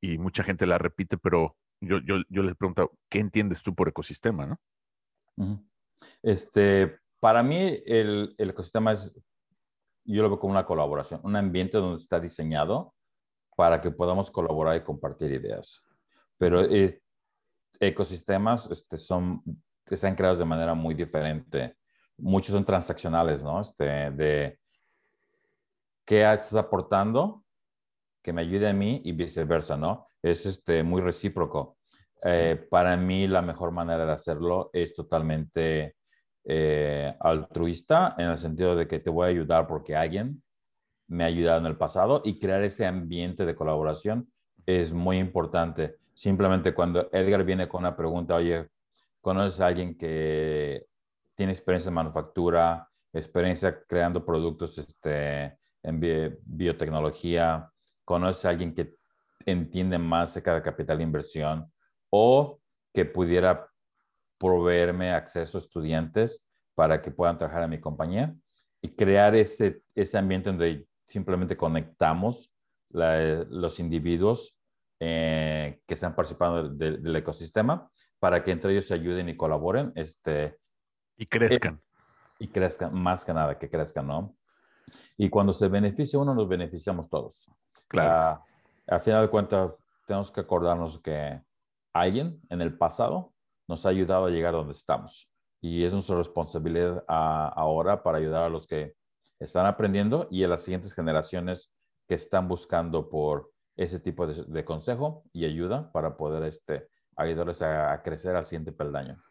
[0.00, 3.88] y mucha gente la repite, pero yo, yo, yo les pregunto, ¿qué entiendes tú por
[3.88, 4.60] ecosistema, no?
[6.22, 9.14] Este, para mí el, el ecosistema es,
[10.04, 12.94] yo lo veo como una colaboración, un ambiente donde está diseñado
[13.56, 15.84] para que podamos colaborar y compartir ideas.
[16.38, 17.02] Pero eh,
[17.78, 19.42] ecosistemas este, son,
[19.86, 21.76] están creados de manera muy diferente.
[22.16, 23.60] Muchos son transaccionales, ¿no?
[23.60, 24.58] Este, de
[26.06, 27.44] qué estás aportando
[28.22, 30.06] que me ayude a mí y viceversa, ¿no?
[30.22, 31.78] Es este, muy recíproco.
[32.22, 35.96] Eh, para mí la mejor manera de hacerlo es totalmente
[36.44, 40.42] eh, altruista en el sentido de que te voy a ayudar porque alguien
[41.08, 44.30] me ha ayudado en el pasado y crear ese ambiente de colaboración
[44.64, 45.96] es muy importante.
[46.14, 48.68] Simplemente cuando Edgar viene con una pregunta, oye,
[49.20, 50.86] ¿conoces a alguien que
[51.34, 57.70] tiene experiencia en manufactura, experiencia creando productos este, en biotecnología?
[58.04, 58.94] ¿Conoces a alguien que
[59.46, 61.72] entiende más acerca de capital inversión
[62.10, 62.60] o
[62.92, 63.69] que pudiera
[64.40, 66.42] proveerme acceso a estudiantes
[66.74, 68.34] para que puedan trabajar en mi compañía
[68.80, 72.50] y crear ese, ese ambiente donde simplemente conectamos
[72.88, 74.56] los individuos
[74.98, 79.92] eh, que están participando del ecosistema para que entre ellos se ayuden y colaboren.
[79.94, 80.58] Este,
[81.16, 81.80] y crezcan.
[82.38, 84.34] y crezcan, más que nada, que crezcan, ¿no?
[85.18, 87.46] Y cuando se beneficia uno, nos beneficiamos todos.
[87.88, 88.40] Claro.
[88.40, 89.72] Uh, al final de cuentas,
[90.06, 91.40] tenemos que acordarnos que
[91.92, 93.32] alguien en el pasado
[93.70, 95.30] nos ha ayudado a llegar donde estamos.
[95.62, 98.94] Y es nuestra responsabilidad ahora para ayudar a los que
[99.38, 101.72] están aprendiendo y a las siguientes generaciones
[102.08, 108.02] que están buscando por ese tipo de, consejo y ayuda para poder este, ayudarles a,
[108.02, 109.22] crecer al siguiente peldaño.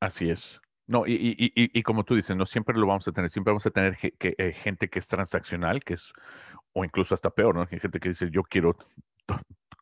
[0.00, 0.60] Así es.
[0.86, 3.66] No, y, y, y, como tú dices, no siempre lo vamos a tener, siempre vamos
[3.66, 6.12] a tener eh, gente que es transaccional, que es,
[6.72, 7.66] o incluso hasta peor, ¿no?
[7.66, 8.76] Gente que dice, yo quiero,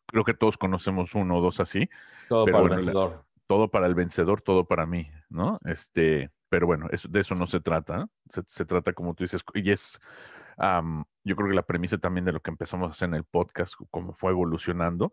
[0.07, 1.87] creo que todos conocemos uno o dos así.
[2.27, 3.23] Todo para el vencedor.
[3.47, 5.59] Todo para el vencedor, todo para mí, ¿no?
[5.65, 8.07] Este, pero bueno, de eso no se trata.
[8.29, 9.99] Se, trata, como tú dices, y es,
[10.57, 13.73] yo creo que la premisa también de lo que empezamos a hacer en el podcast,
[13.91, 15.11] como fue evolucionando,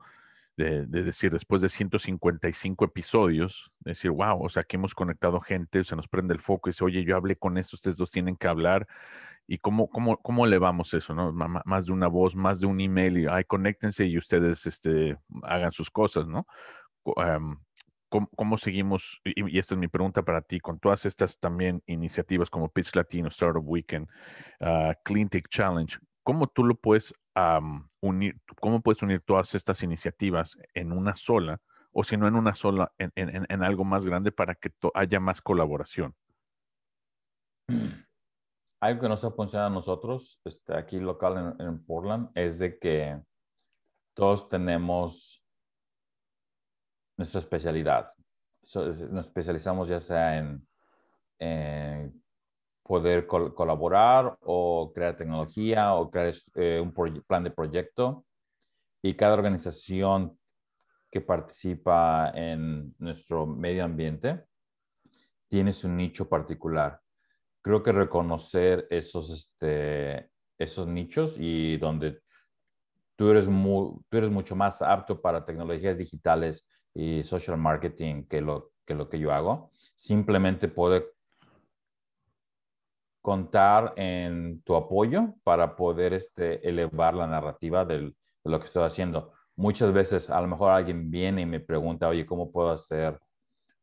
[0.57, 5.97] de, decir, después de 155 episodios, decir, wow, o sea, aquí hemos conectado gente, se
[5.97, 8.49] nos prende el foco y dice, oye, yo hablé con esto, ustedes dos tienen que
[8.49, 8.87] hablar.
[9.49, 11.15] ¿Y cómo, cómo, cómo elevamos eso?
[11.15, 11.33] ¿no?
[11.33, 15.73] más de una voz, más de un email, y ay, conéctense y ustedes este, hagan
[15.73, 16.47] sus cosas, ¿no?
[18.37, 19.23] ¿Cómo, seguimos?
[19.25, 23.29] Y, esta es mi pregunta para ti, con todas estas también iniciativas como Pitch Latino,
[23.29, 24.07] Startup Weekend,
[24.61, 27.15] uh, Clean Tech Challenge, ¿cómo tú lo puedes
[28.01, 28.39] unir?
[28.61, 31.59] ¿Cómo puedes unir todas estas iniciativas en una sola,
[31.91, 36.15] o si no en una sola, en, algo más grande para que haya más colaboración?
[38.81, 42.79] Algo que nos ha funcionado a nosotros, este, aquí local en, en Portland, es de
[42.79, 43.23] que
[44.15, 45.42] todos tenemos
[47.17, 48.13] nuestra especialidad.
[48.75, 50.67] nos especializamos ya sea en,
[52.83, 56.93] poder colaborar o crear tecnología o crear eh, un
[57.27, 58.25] plan de proyecto.
[59.03, 60.39] Y cada organización
[61.11, 64.45] que participa en nuestro medio ambiente
[65.49, 67.01] tiene su nicho particular.
[67.61, 72.23] Creo que reconocer esos, este, esos nichos y donde
[73.17, 78.73] tú eres, tú eres mucho más apto para tecnologías digitales y social marketing que lo
[78.85, 79.71] que, lo que yo hago.
[79.95, 81.07] Simplemente puede
[83.21, 88.13] contar en tu apoyo para poder este, elevar la narrativa de
[88.45, 89.33] lo que estoy haciendo.
[89.55, 93.19] Muchas veces a lo mejor alguien viene y me pregunta, oye, ¿cómo puedo hacer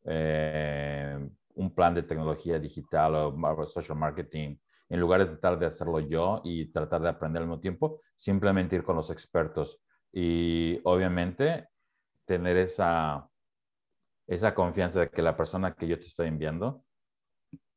[0.04, 1.18] eh,
[1.56, 4.58] un plan de tecnología digital o social marketing?
[4.90, 8.76] En lugar de tratar de hacerlo yo y tratar de aprender al mismo tiempo, simplemente
[8.76, 9.80] ir con los expertos.
[10.12, 11.70] Y obviamente
[12.30, 13.28] tener esa,
[14.28, 16.84] esa confianza de que la persona que yo te estoy enviando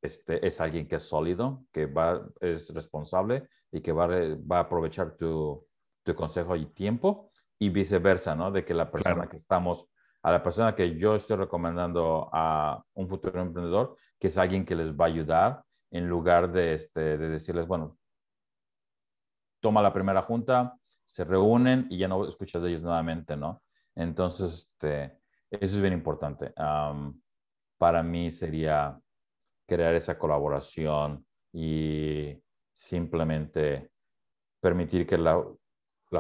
[0.03, 4.61] este, es alguien que es sólido, que va, es responsable y que va, va a
[4.61, 5.67] aprovechar tu,
[6.05, 8.51] tu, consejo y tiempo y viceversa, ¿no?
[8.51, 9.88] De que la persona que estamos,
[10.23, 14.77] a la persona que yo estoy recomendando a un futuro emprendedor, que es alguien que
[14.77, 17.97] les va a ayudar en lugar de, este, de decirles, bueno,
[19.62, 23.62] toma la primera junta, se reúnen y ya no escuchas de ellos nuevamente, ¿no?
[23.94, 25.18] Entonces, este,
[25.50, 26.52] eso es bien importante.
[27.78, 28.98] para mí sería
[29.66, 32.40] crear esa colaboración y
[32.72, 33.90] simplemente
[34.61, 35.42] permitir que la,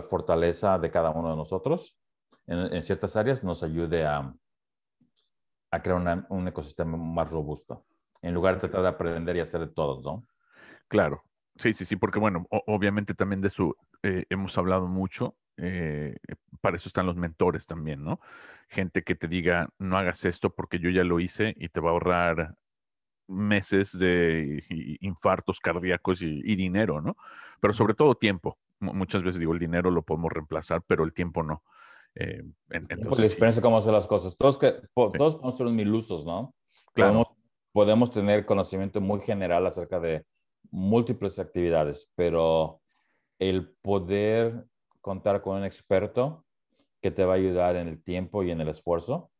[0.08, 1.98] fortaleza de cada uno de nosotros
[2.46, 4.34] en, ciertas áreas nos ayude a,
[5.70, 7.84] a crear un ecosistema más robusto,
[8.22, 10.26] en lugar de tratar de aprender y hacer de todos, ¿no?
[10.88, 11.22] Claro,
[11.56, 16.16] sí, sí, sí, porque bueno, obviamente también de eso eh, hemos hablado mucho, eh,
[16.60, 18.20] para eso están los mentores también, ¿no?
[18.68, 21.90] Gente que te diga, no hagas esto porque yo ya lo hice y te va
[21.90, 22.54] a ahorrar
[23.28, 24.62] meses de
[25.00, 27.16] infartos cardíacos y, dinero, ¿no?
[27.60, 28.58] Pero sobre todo tiempo.
[28.80, 31.62] Muchas veces digo, el dinero lo podemos reemplazar, pero el tiempo no.
[32.14, 34.36] Eh, entonces, la experiencia cómo hacer las cosas.
[34.36, 36.54] Todos, que, todos podemos ser mil usos, ¿no?
[36.94, 37.36] Claro.
[37.72, 40.26] podemos tener conocimiento muy general acerca de
[40.70, 42.80] múltiples actividades, pero
[43.38, 44.66] el poder
[45.02, 46.46] contar con un experto
[47.02, 49.30] que te va a ayudar en el tiempo y en el esfuerzo.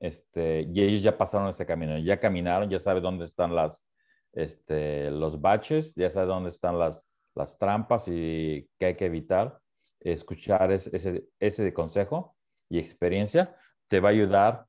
[0.00, 3.86] Este, y ellos ya pasaron ese camino, ya caminaron, ya saben dónde están las,
[4.32, 9.58] este, los baches, ya saben dónde están las, las trampas y qué hay que evitar.
[10.00, 12.36] Escuchar ese, ese consejo
[12.68, 13.56] y experiencia
[13.88, 14.66] te va a ayudar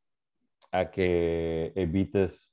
[0.72, 2.52] a que evites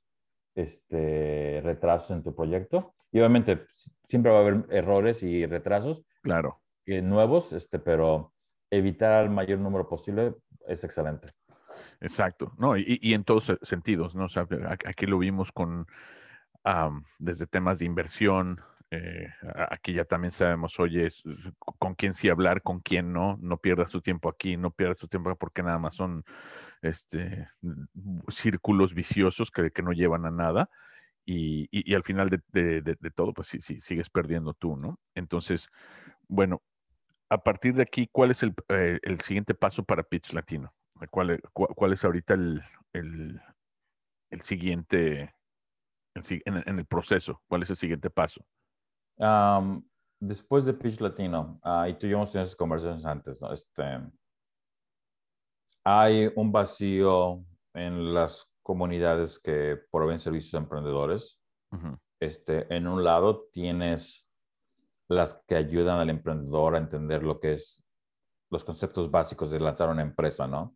[0.55, 2.95] este, retrasos en tu proyecto.
[3.11, 3.65] Y obviamente
[4.07, 6.03] siempre va a haber errores y retrasos.
[6.21, 8.33] Claro nuevos, este, pero
[8.71, 10.35] evitar el mayor número posible
[10.67, 11.29] es excelente.
[11.99, 12.77] Exacto, ¿no?
[12.77, 14.27] Y, y en todos sentidos, ¿no?
[14.85, 15.87] Aquí lo vimos con,
[17.19, 19.27] desde temas de inversión, eh,
[19.69, 21.09] aquí ya también sabemos, oye,
[21.79, 25.07] con quién sí hablar, con quién no, no pierdas tu tiempo aquí, no pierdas tu
[25.07, 26.23] tiempo porque nada más son
[26.81, 27.49] este,
[28.29, 30.69] círculos viciosos que, que no llevan a nada.
[31.29, 34.97] Y, y, al final de, de, todo, pues sí, sí, sigues perdiendo tú, ¿no?
[35.13, 35.67] Entonces,
[36.29, 36.61] bueno,
[37.29, 40.73] a partir de aquí, ¿cuál es el, eh, siguiente paso para Pitch Latino?
[41.11, 43.41] ¿Cuál, cuál es ahorita el,
[44.43, 45.33] siguiente,
[46.15, 47.41] en, el proceso?
[47.47, 48.45] ¿Cuál es el siguiente paso?
[50.19, 53.51] después de Pitch Latino, uh, y tú y yo hemos tenido esas conversaciones antes, ¿no?
[53.51, 53.83] Este,
[55.83, 61.39] hay un vacío en las comunidades que proveen servicios a emprendedores.
[62.19, 64.26] este, en un lado tienes
[65.09, 67.83] las que ayudan al emprendedor a entender lo que es
[68.49, 70.75] los conceptos básicos de lanzar una empresa, ¿no?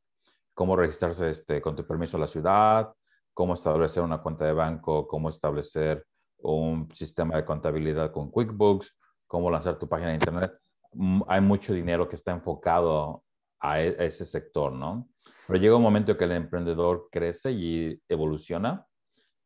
[0.54, 2.94] Cómo registrarse este, con tu permiso a la ciudad,
[3.34, 6.06] cómo establecer una cuenta de banco, cómo establecer
[6.40, 10.54] un sistema de contabilidad con QuickBooks, cómo lanzar tu página de internet.
[10.94, 13.24] Mm, hay mucho dinero que está enfocado
[13.60, 15.10] a, e, a ese sector, ¿no?
[15.48, 18.86] Pero llega un momento que el emprendedor crece y evoluciona,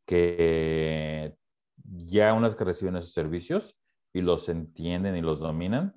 [0.04, 1.36] que
[1.84, 3.78] ya una vez que reciben esos servicios,
[4.16, 5.94] y los entienden y los dominan,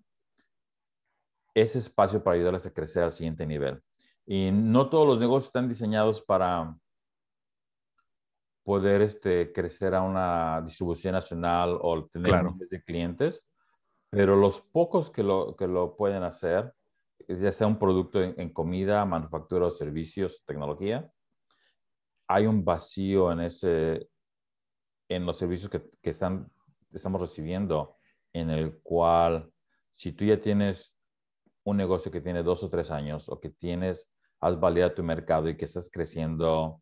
[1.53, 3.81] ese espacio para ayudarles a crecer al siguiente nivel.
[4.25, 6.77] Y no todos los negocios están diseñados para
[8.65, 13.47] poder este, crecer a una distribución nacional o tener miles de clientes,
[14.09, 16.73] pero los pocos que lo, que lo pueden hacer,
[17.25, 21.09] ya sea un producto en, comida, manufactura o servicios, tecnología,
[22.27, 24.09] hay un vacío en, ese,
[25.07, 26.51] en los servicios que, que están,
[26.91, 27.95] estamos recibiendo
[28.33, 29.51] en el cual
[29.93, 30.95] si tú ya tienes
[31.63, 35.49] un negocio que tiene dos o tres años o que tienes, has validado tu mercado
[35.49, 36.81] y que estás creciendo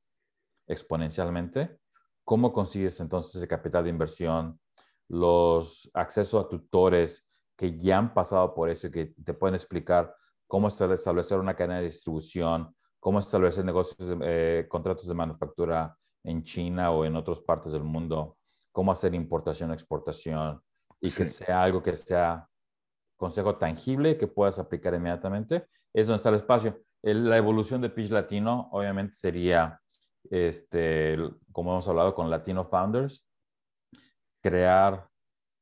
[0.68, 1.80] exponencialmente,
[2.24, 4.60] ¿cómo consigues entonces ese capital de inversión,
[5.08, 10.16] los accesos a tutores que ya han pasado por eso y que te pueden explicar
[10.46, 16.92] cómo establecer una cadena de distribución, cómo establecer negocios, eh, contratos de manufactura en China
[16.92, 18.38] o en otras partes del mundo,
[18.72, 20.62] cómo hacer importación, exportación,
[21.02, 22.48] y que sea algo que sea
[23.18, 26.82] consejo tangible que puedas aplicar inmediatamente, es donde está el espacio.
[27.02, 29.82] la evolución de Pitch Latino, obviamente, sería,
[30.30, 31.18] este,
[31.52, 33.26] como hemos hablado con Latino Founders,
[34.42, 35.10] crear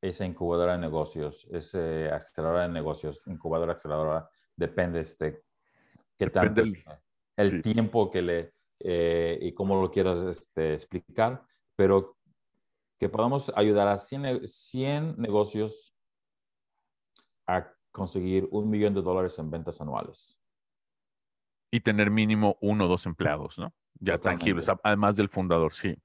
[0.02, 5.42] esa incubadora de negocios, ese aceleradora de negocios, incubadora, aceleradora, depende este,
[6.18, 6.62] qué tanto
[7.36, 11.42] el, tiempo que le, eh, y cómo lo quieras este, explicar,
[11.74, 12.15] pero
[12.98, 15.94] que podamos ayudar a 100, negocios
[17.46, 20.38] a conseguir un millón de dólares en ventas anuales.
[21.70, 23.74] Y tener mínimo uno o dos empleados, ¿no?
[23.98, 25.96] Ya tangibles, además del fundador, sí.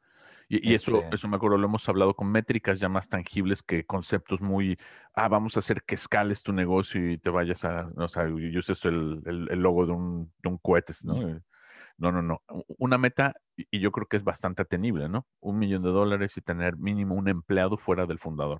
[0.53, 3.85] Y, eso, este eso me acuerdo, lo hemos hablado con métricas ya más tangibles que
[3.85, 4.77] conceptos muy,
[5.13, 8.59] ah, vamos a hacer que escales tu negocio y te vayas a, o sea, yo
[8.59, 11.41] uses el, el, el, logo de un, de un cohete, ¿no?
[12.01, 12.41] No, no, no.
[12.79, 15.27] Una meta, y yo creo que es bastante atenible, ¿no?
[15.39, 18.59] Un millón de dólares y tener mínimo un empleado fuera del fundador.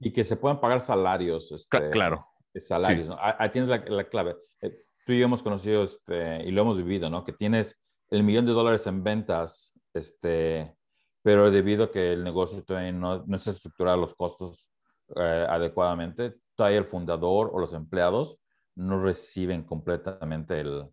[0.00, 1.52] Y que se puedan pagar salarios.
[1.52, 2.26] Este, claro.
[2.60, 4.34] Salarios, Ahí tienes la, clave.
[4.60, 7.24] Eh, tú y yo hemos conocido este, y lo hemos vivido, ¿no?
[7.24, 7.80] Que tienes
[8.10, 10.74] el millón de dólares en ventas, este,
[11.22, 14.72] pero debido a que el negocio todavía no, no se estructura los costos
[15.14, 18.40] eh, adecuadamente, todavía el fundador o los empleados
[18.74, 20.88] no reciben completamente el,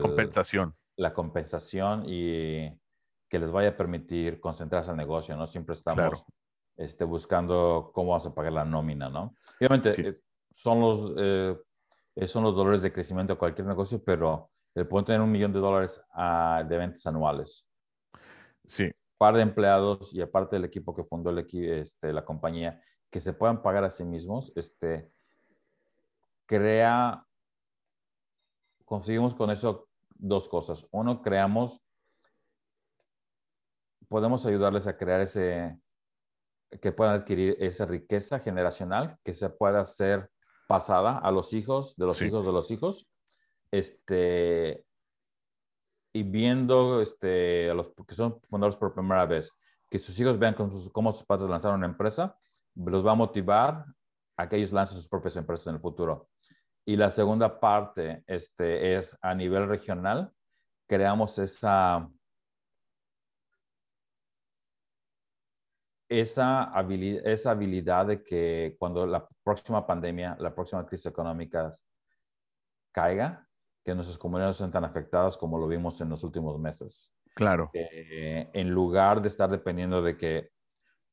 [0.00, 0.74] compensación.
[0.96, 2.70] la compensación y
[3.28, 5.46] que les vaya a permitir concentrarse al negocio, ¿no?
[5.46, 6.24] Siempre estamos
[6.76, 9.34] este, buscando cómo vamos a pagar la nómina, ¿no?
[9.58, 10.20] Obviamente eh,
[10.54, 11.56] son, los, eh,
[12.26, 15.60] son los dolores de crecimiento de cualquier negocio, pero el poder tener un millón de
[15.60, 17.66] dólares ah, de ventas anuales.
[18.66, 18.90] Sí.
[19.18, 23.32] Par de empleados y aparte del equipo que fundó el este, la compañía, que se
[23.32, 25.10] puedan pagar a sí mismos, este,
[26.46, 27.26] crea,
[28.84, 30.86] conseguimos con eso dos cosas.
[30.90, 31.80] Uno, creamos,
[34.08, 35.78] podemos ayudarles a crear ese,
[36.80, 40.30] que puedan adquirir esa riqueza generacional que se pueda ser
[40.68, 43.08] pasada a los hijos de los hijos de los hijos.
[43.70, 44.84] Este,
[46.14, 49.50] y viendo este, a los que son fundadores por primera vez,
[49.90, 52.36] que sus hijos vean cómo sus, cómo sus padres lanzaron una empresa,
[52.74, 53.84] los va a motivar
[54.36, 56.28] a que ellos lancen sus propias empresas en el futuro.
[56.84, 60.32] Y la segunda parte este, es a nivel regional,
[60.88, 62.10] creamos esa,
[66.08, 71.70] esa, habilidad, esa habilidad de que cuando la próxima pandemia, la próxima crisis económica
[72.92, 73.48] caiga,
[73.84, 77.12] que nuestras comunidades no sean tan afectadas como lo vimos en los últimos meses.
[77.34, 77.70] Claro.
[77.72, 80.50] en lugar de estar dependiendo de que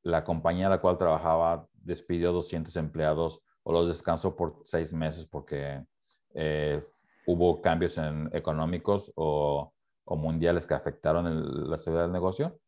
[0.04, 5.28] la compañía a la cual trabajaba despidió 200 empleados o los descansó por seis meses
[5.28, 5.86] porque
[6.34, 6.82] eh,
[7.28, 9.72] hubo cambios en, económicos o,
[10.08, 12.60] mundiales que afectaron la seguridad del negocio.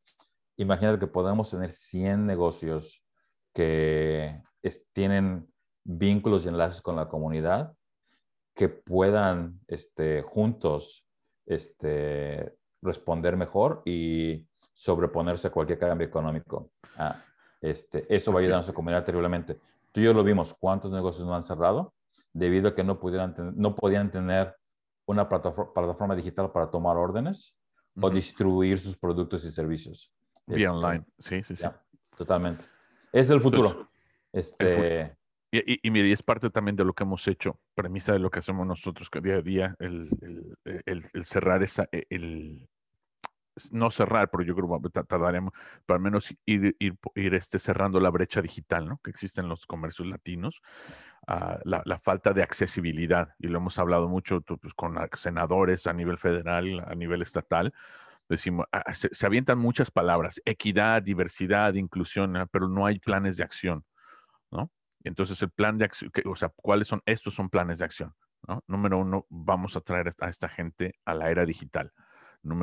[0.58, 3.04] Imagínate que podemos tener 100 negocios
[3.52, 4.43] que
[4.93, 5.52] tienen
[5.84, 7.74] vínculos y enlaces con la comunidad
[8.54, 11.08] que puedan este, juntos
[11.47, 14.45] este, responder mejor y
[14.76, 16.70] sobreponerse a cualquier cambio económico.
[16.95, 17.24] Ah,
[17.60, 19.60] este, eso va a ayudar a nuestra comunidad terriblemente.
[19.91, 21.93] Tú y yo lo vimos, cuántos negocios no han cerrado
[22.33, 24.55] debido a que no, pudieran no podían tener
[25.05, 27.57] una plataforma, digital para tomar órdenes
[27.99, 30.13] o distribuir sus productos y servicios.
[30.47, 31.65] Vía este, online, sí, sí, sí.
[32.15, 32.65] totalmente.
[33.11, 33.89] Es el futuro.
[34.31, 35.15] este...
[35.53, 38.31] Y, y, mire, y es parte también de lo que hemos hecho, premisa de lo
[38.31, 40.09] que hacemos nosotros que día a día, el,
[40.63, 42.69] el, el cerrar esa, e, el,
[43.72, 45.54] no cerrar, pero yo creo que tardaremos,
[45.86, 48.99] pero al menos ir, ir, ir este, cerrando la brecha digital ¿no?
[49.04, 50.62] que existe en los comercios latinos,
[51.28, 56.18] uh, la, falta de accesibilidad, y lo hemos hablado mucho pues, con senadores a nivel
[56.18, 57.74] federal, a nivel estatal,
[58.30, 63.43] decimos, ah, se, se, avientan muchas palabras, equidad, diversidad, inclusión, pero no hay planes de
[63.43, 63.84] acción,
[64.52, 64.72] ¿no?
[65.04, 67.02] Entonces el plan de acción, o sea, ¿cuáles son?
[67.06, 68.14] Estos son planes de acción.
[68.68, 71.91] Número uno, vamos a traer a esta gente a la era digital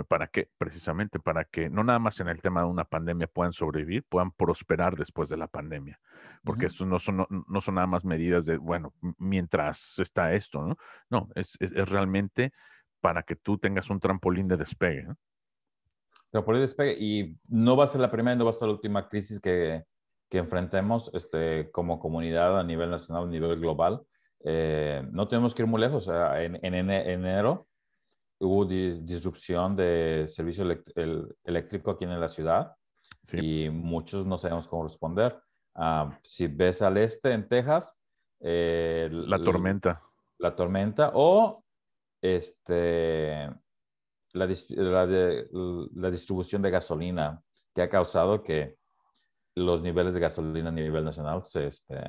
[0.09, 0.51] ¿Para qué?
[0.59, 4.33] Precisamente para que no nada más en el tema de una pandemia puedan sobrevivir, puedan
[4.33, 6.01] prosperar después de la pandemia.
[6.43, 10.77] Porque estos no son, no, son nada más medidas de, bueno, mientras está esto, ¿no?
[11.11, 12.53] No, es, es, realmente
[13.01, 15.05] para que tú tengas un trampolín de despegue.
[15.05, 15.17] ¿no?
[16.31, 16.97] Trampolín de despegue.
[16.99, 19.85] Y no va a ser la primera, no va a ser la última crisis que,
[20.29, 24.03] que enfrentemos este, como comunidad a nivel nacional, a nivel global.
[24.45, 26.09] Eh, no tenemos que ir muy lejos.
[26.09, 27.69] En, en enero
[28.41, 30.65] hubo disrupción de servicio
[31.45, 32.75] eléctrico aquí en la ciudad
[33.33, 35.41] y muchos no sabemos cómo responder.
[35.75, 37.97] Ah, si ves al este en Texas,
[38.41, 40.03] la tormenta.
[40.39, 41.65] La tormenta o
[42.23, 43.51] este,
[44.33, 47.43] la, la, distribución de gasolina
[47.75, 48.77] que ha causado que
[49.57, 52.01] los niveles de gasolina a nivel nacional se, este,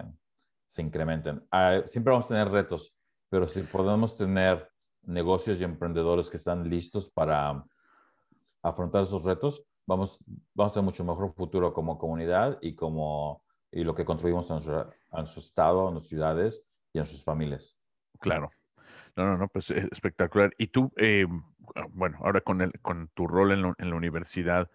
[0.68, 1.46] se incrementen.
[1.52, 2.94] Ah, siempre vamos a tener retos,
[3.30, 4.69] pero si podemos tener
[5.04, 7.64] negocios y emprendedores que están listos para
[8.62, 10.20] afrontar esos retos, vamos,
[10.54, 14.56] vamos a tener mucho mejor futuro como comunidad y como y lo que construimos en
[14.56, 17.78] nuestro, estado, en nuestras ciudades y en sus familias.
[18.20, 18.52] Claro.
[19.16, 20.54] No, no, no, pues espectacular.
[20.58, 21.28] Y tú, eh,
[21.90, 24.70] bueno, ahora con, el, con tu rol en, la universidad,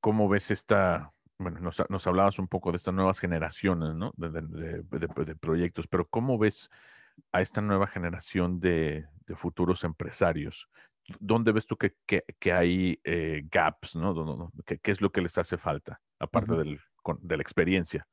[0.00, 4.12] ¿cómo ves esta, bueno, nos, hablabas un poco de estas nuevas generaciones, ¿no?
[4.16, 6.70] De, de, proyectos, pero ¿cómo ves
[7.32, 10.68] a esta nueva generación de, futuros empresarios?
[11.20, 13.96] ¿Dónde ves tú que, que, hay eh, gaps?
[13.96, 14.52] ¿no?
[14.64, 16.80] ¿Qué, ¿Qué, es lo que les hace falta, aparte del,
[17.20, 18.06] de la experiencia?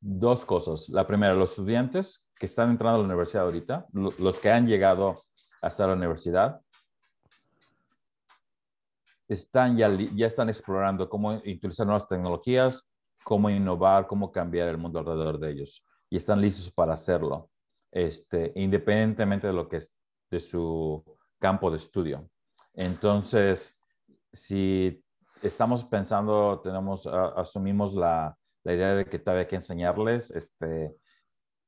[0.00, 0.88] Dos cosas.
[0.88, 5.14] La primera, los estudiantes que están entrando a la universidad ahorita, los que han llegado
[5.62, 6.60] hasta la universidad,
[9.26, 12.86] están ya, ya están explorando cómo utilizar nuevas tecnologías,
[13.24, 15.84] cómo innovar, cómo cambiar el mundo alrededor de ellos.
[16.10, 17.50] Y están listos para hacerlo
[17.94, 19.94] este, independientemente de lo que es
[20.30, 21.02] de su
[21.38, 22.28] campo de estudio.
[22.74, 23.80] Entonces,
[24.32, 25.02] si
[25.42, 30.96] estamos pensando, tenemos, asumimos la, la, idea de que todavía hay que enseñarles este,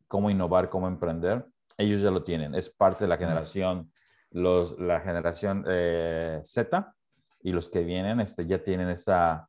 [0.09, 1.47] cómo innovar, cómo emprender,
[1.79, 2.55] ellos ya lo tienen.
[2.55, 3.93] Es parte de la generación
[4.31, 6.95] los, la generación eh, Z
[7.43, 9.49] y los que vienen este, ya tienen esa,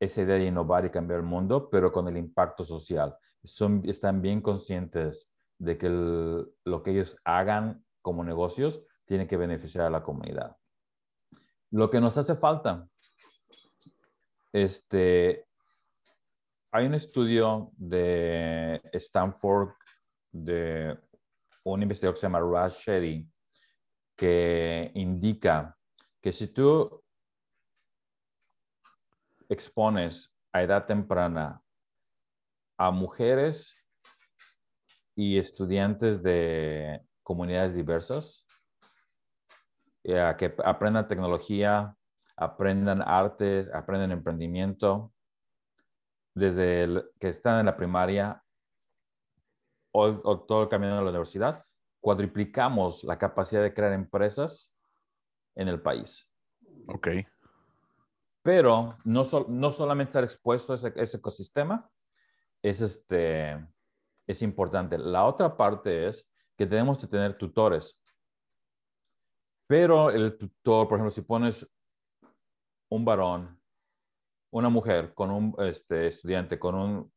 [0.00, 3.16] esa idea de innovar y cambiar el mundo, pero con el impacto social.
[3.44, 9.86] Son, están bien conscientes de que lo que ellos hagan como negocios tiene que beneficiar
[9.86, 10.56] a la comunidad.
[11.70, 12.88] Lo que nos hace falta,
[14.52, 15.46] este,
[16.70, 19.74] hay un estudio de Stanford
[20.30, 20.98] de
[21.64, 23.30] un investigador que se llama Raj Shetty
[24.16, 25.76] que indica
[26.20, 27.02] que si tú
[29.48, 31.62] expones a edad temprana
[32.76, 33.77] a mujeres
[35.18, 38.46] y estudiantes de comunidades diversas,
[40.04, 41.96] eh, que aprendan tecnología,
[42.36, 45.12] aprendan arte, aprendan emprendimiento,
[46.36, 48.40] desde que están en la primaria
[49.90, 51.64] o, todo el camino a la universidad,
[51.98, 54.72] cuadriplicamos la capacidad de crear empresas
[55.56, 56.30] en el país.
[56.86, 57.08] Ok.
[58.42, 61.90] Pero no, no solamente estar expuesto a ese, ecosistema
[62.62, 63.66] es, este,
[64.28, 64.98] es importante.
[64.98, 68.00] La otra parte es que tenemos que tener tutores.
[69.66, 71.68] Pero el tutor, por ejemplo, si pones
[72.90, 73.60] un varón,
[74.50, 77.12] una mujer con un este, estudiante, con un,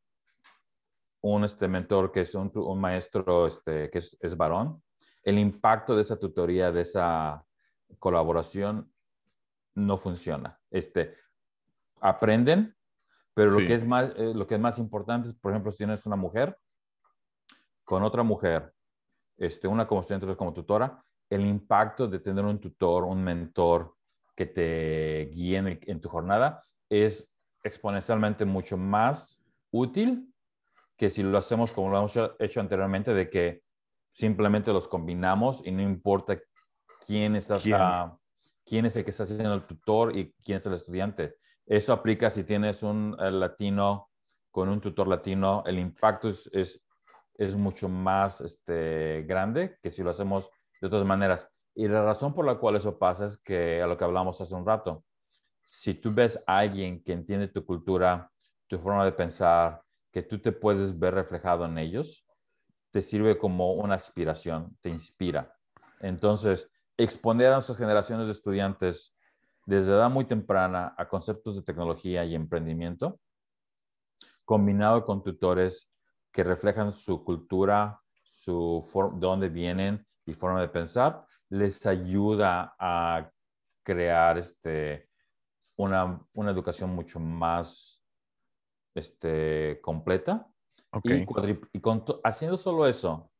[1.21, 4.81] un este, mentor que es un, maestro este, que es, es, varón,
[5.23, 7.45] el impacto de esa tutoría, de esa
[7.99, 8.91] colaboración,
[9.75, 10.59] no funciona.
[10.69, 11.15] Este,
[12.01, 12.75] aprenden,
[13.33, 16.05] pero lo, que es más, eh, lo que es más importante por ejemplo, si tienes
[16.05, 16.57] una mujer
[17.91, 18.73] con otra mujer,
[19.35, 23.97] este, una como estudiante, otra como tutora, el impacto de tener un tutor, un mentor
[24.33, 27.35] que te guíe en, en tu jornada es
[27.65, 30.33] exponencialmente mucho más útil
[30.95, 33.61] que si lo hacemos como lo hemos hecho anteriormente, de que
[34.13, 36.39] simplemente los combinamos y no importa
[37.05, 37.59] quién, está,
[38.63, 38.85] ¿Quién?
[38.85, 41.35] es el que está haciendo el tutor y quién es el estudiante.
[41.65, 44.11] Eso aplica si tienes un latino
[44.49, 46.81] con un tutor latino, el impacto es, es,
[47.45, 51.51] es mucho más este, grande que si lo hacemos de otras maneras.
[51.73, 54.53] Y la razón por la cual eso pasa es que a lo que hablamos hace
[54.53, 55.03] un rato,
[55.65, 58.31] si tú ves a alguien que entiende tu cultura,
[58.67, 59.81] tu forma de pensar,
[60.11, 62.27] que tú te puedes ver reflejado en ellos,
[62.91, 65.57] te sirve como una aspiración, te inspira.
[65.99, 69.17] Entonces, exponer a nuestras generaciones de estudiantes
[69.65, 73.19] desde edad muy temprana a conceptos de tecnología y emprendimiento,
[74.45, 75.90] combinado con tutores
[76.31, 83.29] que reflejan su cultura, su de dónde vienen y forma de pensar, les ayuda a
[83.83, 85.09] crear este,
[85.75, 88.01] una, una educación mucho más
[88.95, 90.47] este, completa.
[91.03, 91.25] Y,
[92.23, 93.31] haciendo solo eso,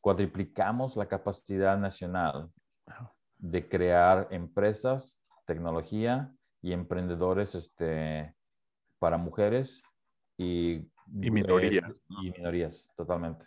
[0.00, 2.50] cuadriplicamos la capacidad nacional
[3.38, 8.34] de crear empresas, tecnología y emprendedores este,
[8.98, 9.82] para mujeres
[10.38, 11.92] y, y minorías.
[12.22, 13.46] y minorías, totalmente.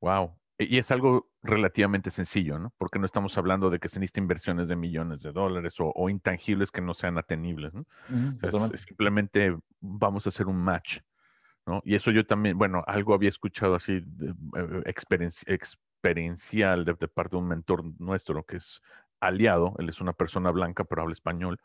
[0.00, 0.36] Wow.
[0.58, 2.74] Y es algo relativamente sencillo, ¿no?
[2.76, 6.70] Porque no estamos hablando de que se necesiten inversiones de millones de dólares o, intangibles
[6.70, 7.86] que no sean atenibles, ¿no?
[8.76, 10.98] simplemente vamos a hacer un match,
[11.64, 11.80] ¿no?
[11.82, 17.48] Y eso yo también, bueno, algo había escuchado así eh, experiencial de, parte de un
[17.48, 18.82] mentor nuestro que es
[19.18, 21.58] aliado, él es una persona blanca pero habla español.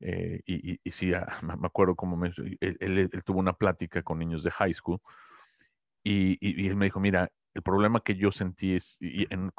[0.00, 1.26] Eh, y, y, sí, ah,
[1.58, 5.00] me acuerdo como me, él, él, tuvo una plática con niños de high school
[6.02, 9.50] y, y, él me dijo, mira, el problema que yo sentí es en,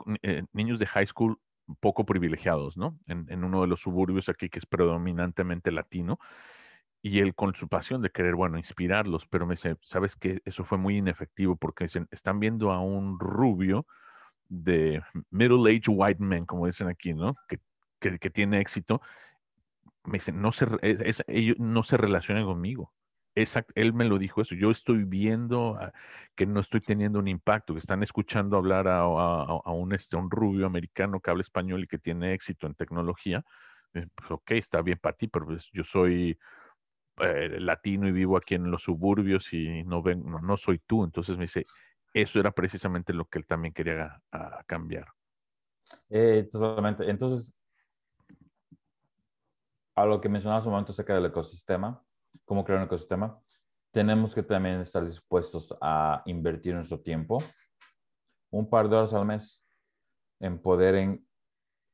[0.54, 1.40] niños de high school
[1.80, 3.00] poco privilegiados, ¿no?
[3.08, 6.20] En, uno de los suburbios aquí que es predominantemente latino,
[7.02, 10.42] y él con su pasión de querer, bueno, inspirarlos, pero me dice, ¿sabes qué?
[10.46, 13.86] Eso fue muy inefectivo porque están viendo a un rubio
[14.48, 17.36] de middle-aged white man, como dicen aquí, ¿no?
[17.48, 17.60] Que,
[18.00, 19.02] que, tiene éxito.
[20.06, 20.68] Me dicen, no se,
[21.28, 22.94] ellos no se relacionan conmigo.
[23.38, 24.56] Exacto, él me lo dijo eso.
[24.56, 25.78] Yo estoy viendo
[26.36, 30.66] que no estoy teniendo un impacto, que están escuchando hablar a, un, este, un rubio
[30.66, 33.44] americano que habla español y que tiene éxito en tecnología.
[33.92, 36.38] Pues, ok, está bien para ti, pero pues, yo soy
[37.18, 41.04] eh, latino y vivo aquí en los suburbios y no, ven, no, soy tú.
[41.04, 41.66] Entonces me dice,
[42.14, 44.22] eso era precisamente lo que él también quería
[44.66, 45.08] cambiar.
[46.10, 47.10] Eh, totalmente.
[47.10, 47.54] Entonces,
[49.96, 52.04] a lo que mencionabas un momento acerca del ecosistema,
[52.44, 53.40] cómo crear un ecosistema,
[53.92, 57.38] tenemos que también estar dispuestos a invertir nuestro tiempo,
[58.52, 59.66] un par de horas al mes,
[60.42, 61.26] en poder en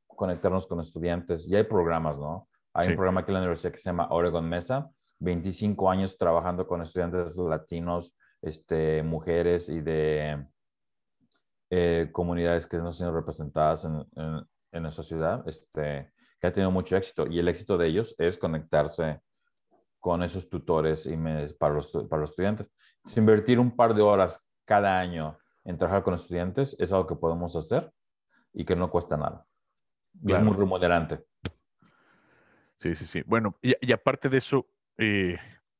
[0.08, 1.48] conectarnos con estudiantes.
[1.48, 2.50] Y hay programas, ¿no?
[2.74, 4.90] Hay un programa aquí en la universidad que se llama Oregon Mesa,
[5.20, 10.48] 25 años trabajando con estudiantes latinos, este, mujeres y de
[11.70, 14.04] eh, comunidades que no son representadas en,
[14.72, 16.12] en nuestra ciudad este,
[16.42, 19.22] que ha tenido mucho éxito y el éxito de ellos es conectarse
[20.00, 21.16] con esos tutores y
[21.60, 22.72] para, los, para los estudiantes.
[23.16, 27.56] Invertir un par de horas cada año en trabajar con estudiantes es algo que podemos
[27.56, 27.94] hacer
[28.54, 29.46] y que no cuesta nada.
[30.28, 31.24] es muy remodelante.
[32.78, 33.22] Sí, sí, sí.
[33.28, 34.68] Bueno, y, aparte de eso,
[34.98, 35.38] eh,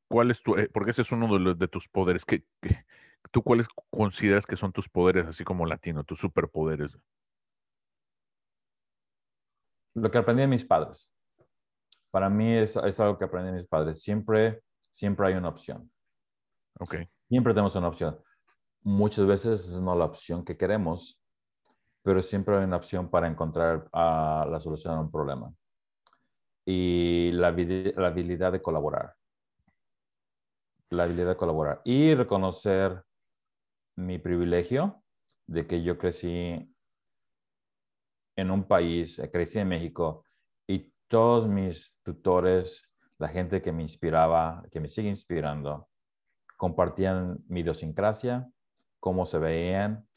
[0.08, 2.46] ¿cuál es tu, eh, porque ese es uno de, los, de tus poderes, ¿qué,
[3.32, 7.00] tú cuáles consideras que son tus poderes, así como latino, tus superpoderes?
[9.96, 11.12] Lo que aprendí de mis padres.
[12.12, 14.02] Para mí es, es algo que aprendí de mis padres.
[14.02, 14.62] Siempre,
[14.92, 15.92] siempre hay una opción.
[16.80, 16.96] Ok.
[17.30, 18.20] Siempre tenemos una opción.
[18.84, 21.22] Muchas veces no la opción que queremos,
[22.04, 25.54] pero siempre hay una opción para encontrar ah, la solución a un problema
[26.66, 29.16] y la, habilidad de colaborar.
[30.90, 33.04] La habilidad de colaborar y reconocer
[33.96, 35.04] mi privilegio
[35.48, 36.71] de que yo crecí
[38.36, 40.26] en un país, eh, crecí en México
[40.68, 45.90] y todos mis tutores, la gente que me inspiraba, que me sigue inspirando,
[46.58, 48.50] compartían mi idiosincrasia,
[49.00, 50.08] cómo se veían,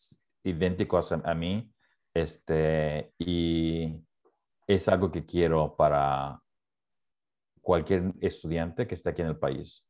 [0.43, 1.73] idénticos a, a mí,
[2.15, 4.05] este, y
[4.67, 6.41] es algo que quiero para
[7.61, 9.87] cualquier estudiante que esté aquí en el país,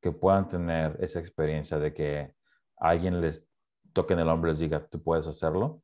[0.00, 2.34] que puedan tener esa experiencia de que
[2.76, 3.48] alguien les
[3.92, 5.82] toque en el hombro y les diga, tú puedes hacerlo,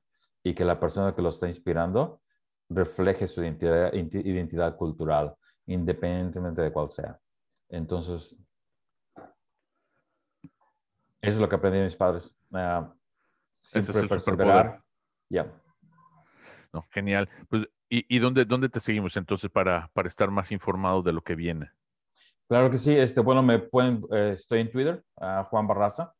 [0.49, 2.23] y que la persona que lo está inspirando
[2.71, 5.35] refleje su identidad, identidad cultural,
[5.67, 7.19] independientemente de cuál sea.
[7.69, 8.35] Entonces,
[11.21, 12.35] eso es lo que aprendí de mis padres.
[12.51, 12.87] Uh,
[13.61, 14.83] siempre perseverar.
[15.29, 15.53] Ya.
[16.73, 17.29] No, genial.
[17.49, 21.35] Pues ¿Y, dónde, dónde te seguimos entonces para, para estar más informado de lo que
[21.35, 21.71] viene?
[22.47, 22.97] Claro que sí.
[22.97, 25.05] Este, bueno, me pueden, eh, estoy en Twitter,
[25.51, 26.15] Juan Barraza.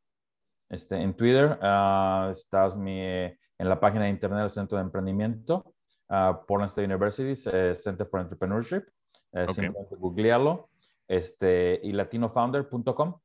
[0.69, 5.75] Este, en Twitter uh, estás mi, en la página de internet del Centro de Emprendimiento,
[6.11, 8.85] uh, Portland State University, eh, Center for Entrepreneurship.
[9.33, 10.69] Eh, simplemente googlealo.
[11.07, 13.19] Este, y latinofounder.com.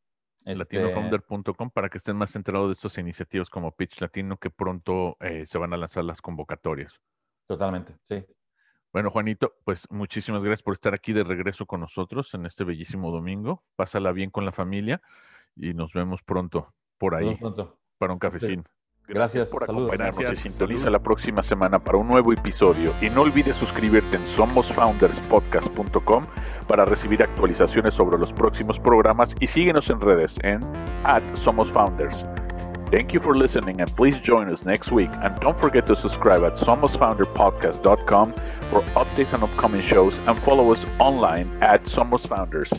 [0.45, 5.17] Este, latinofounder.com para que estén más enterados de estas iniciativas como Pitch Latino que pronto
[5.45, 7.01] se van a lanzar las convocatorias.
[7.47, 8.25] Totalmente, sí.
[8.91, 13.11] Bueno, Juanito, pues muchísimas gracias por estar aquí de regreso con nosotros en este bellísimo
[13.11, 13.63] domingo.
[13.75, 15.01] Pásala bien con la familia
[15.55, 16.73] y nos vemos pronto
[17.03, 17.75] por ahí pronto.
[17.97, 18.63] para un cafecín.
[19.05, 22.93] Gracias, por acompañarnos y sintoniza la próxima semana para un nuevo episodio.
[23.01, 26.25] Y no olvides suscribirte en somosfounderspodcast.com
[26.65, 30.61] para recibir actualizaciones sobre los próximos programas y síguenos en redes en
[31.33, 32.25] @somosfounders.
[32.89, 35.11] Thank you for listening and please join us next week.
[35.21, 38.33] And don't forget to subscribe at SomosFounderPodcast.com
[38.71, 42.71] for updates on upcoming shows and follow us online at Somos Founders.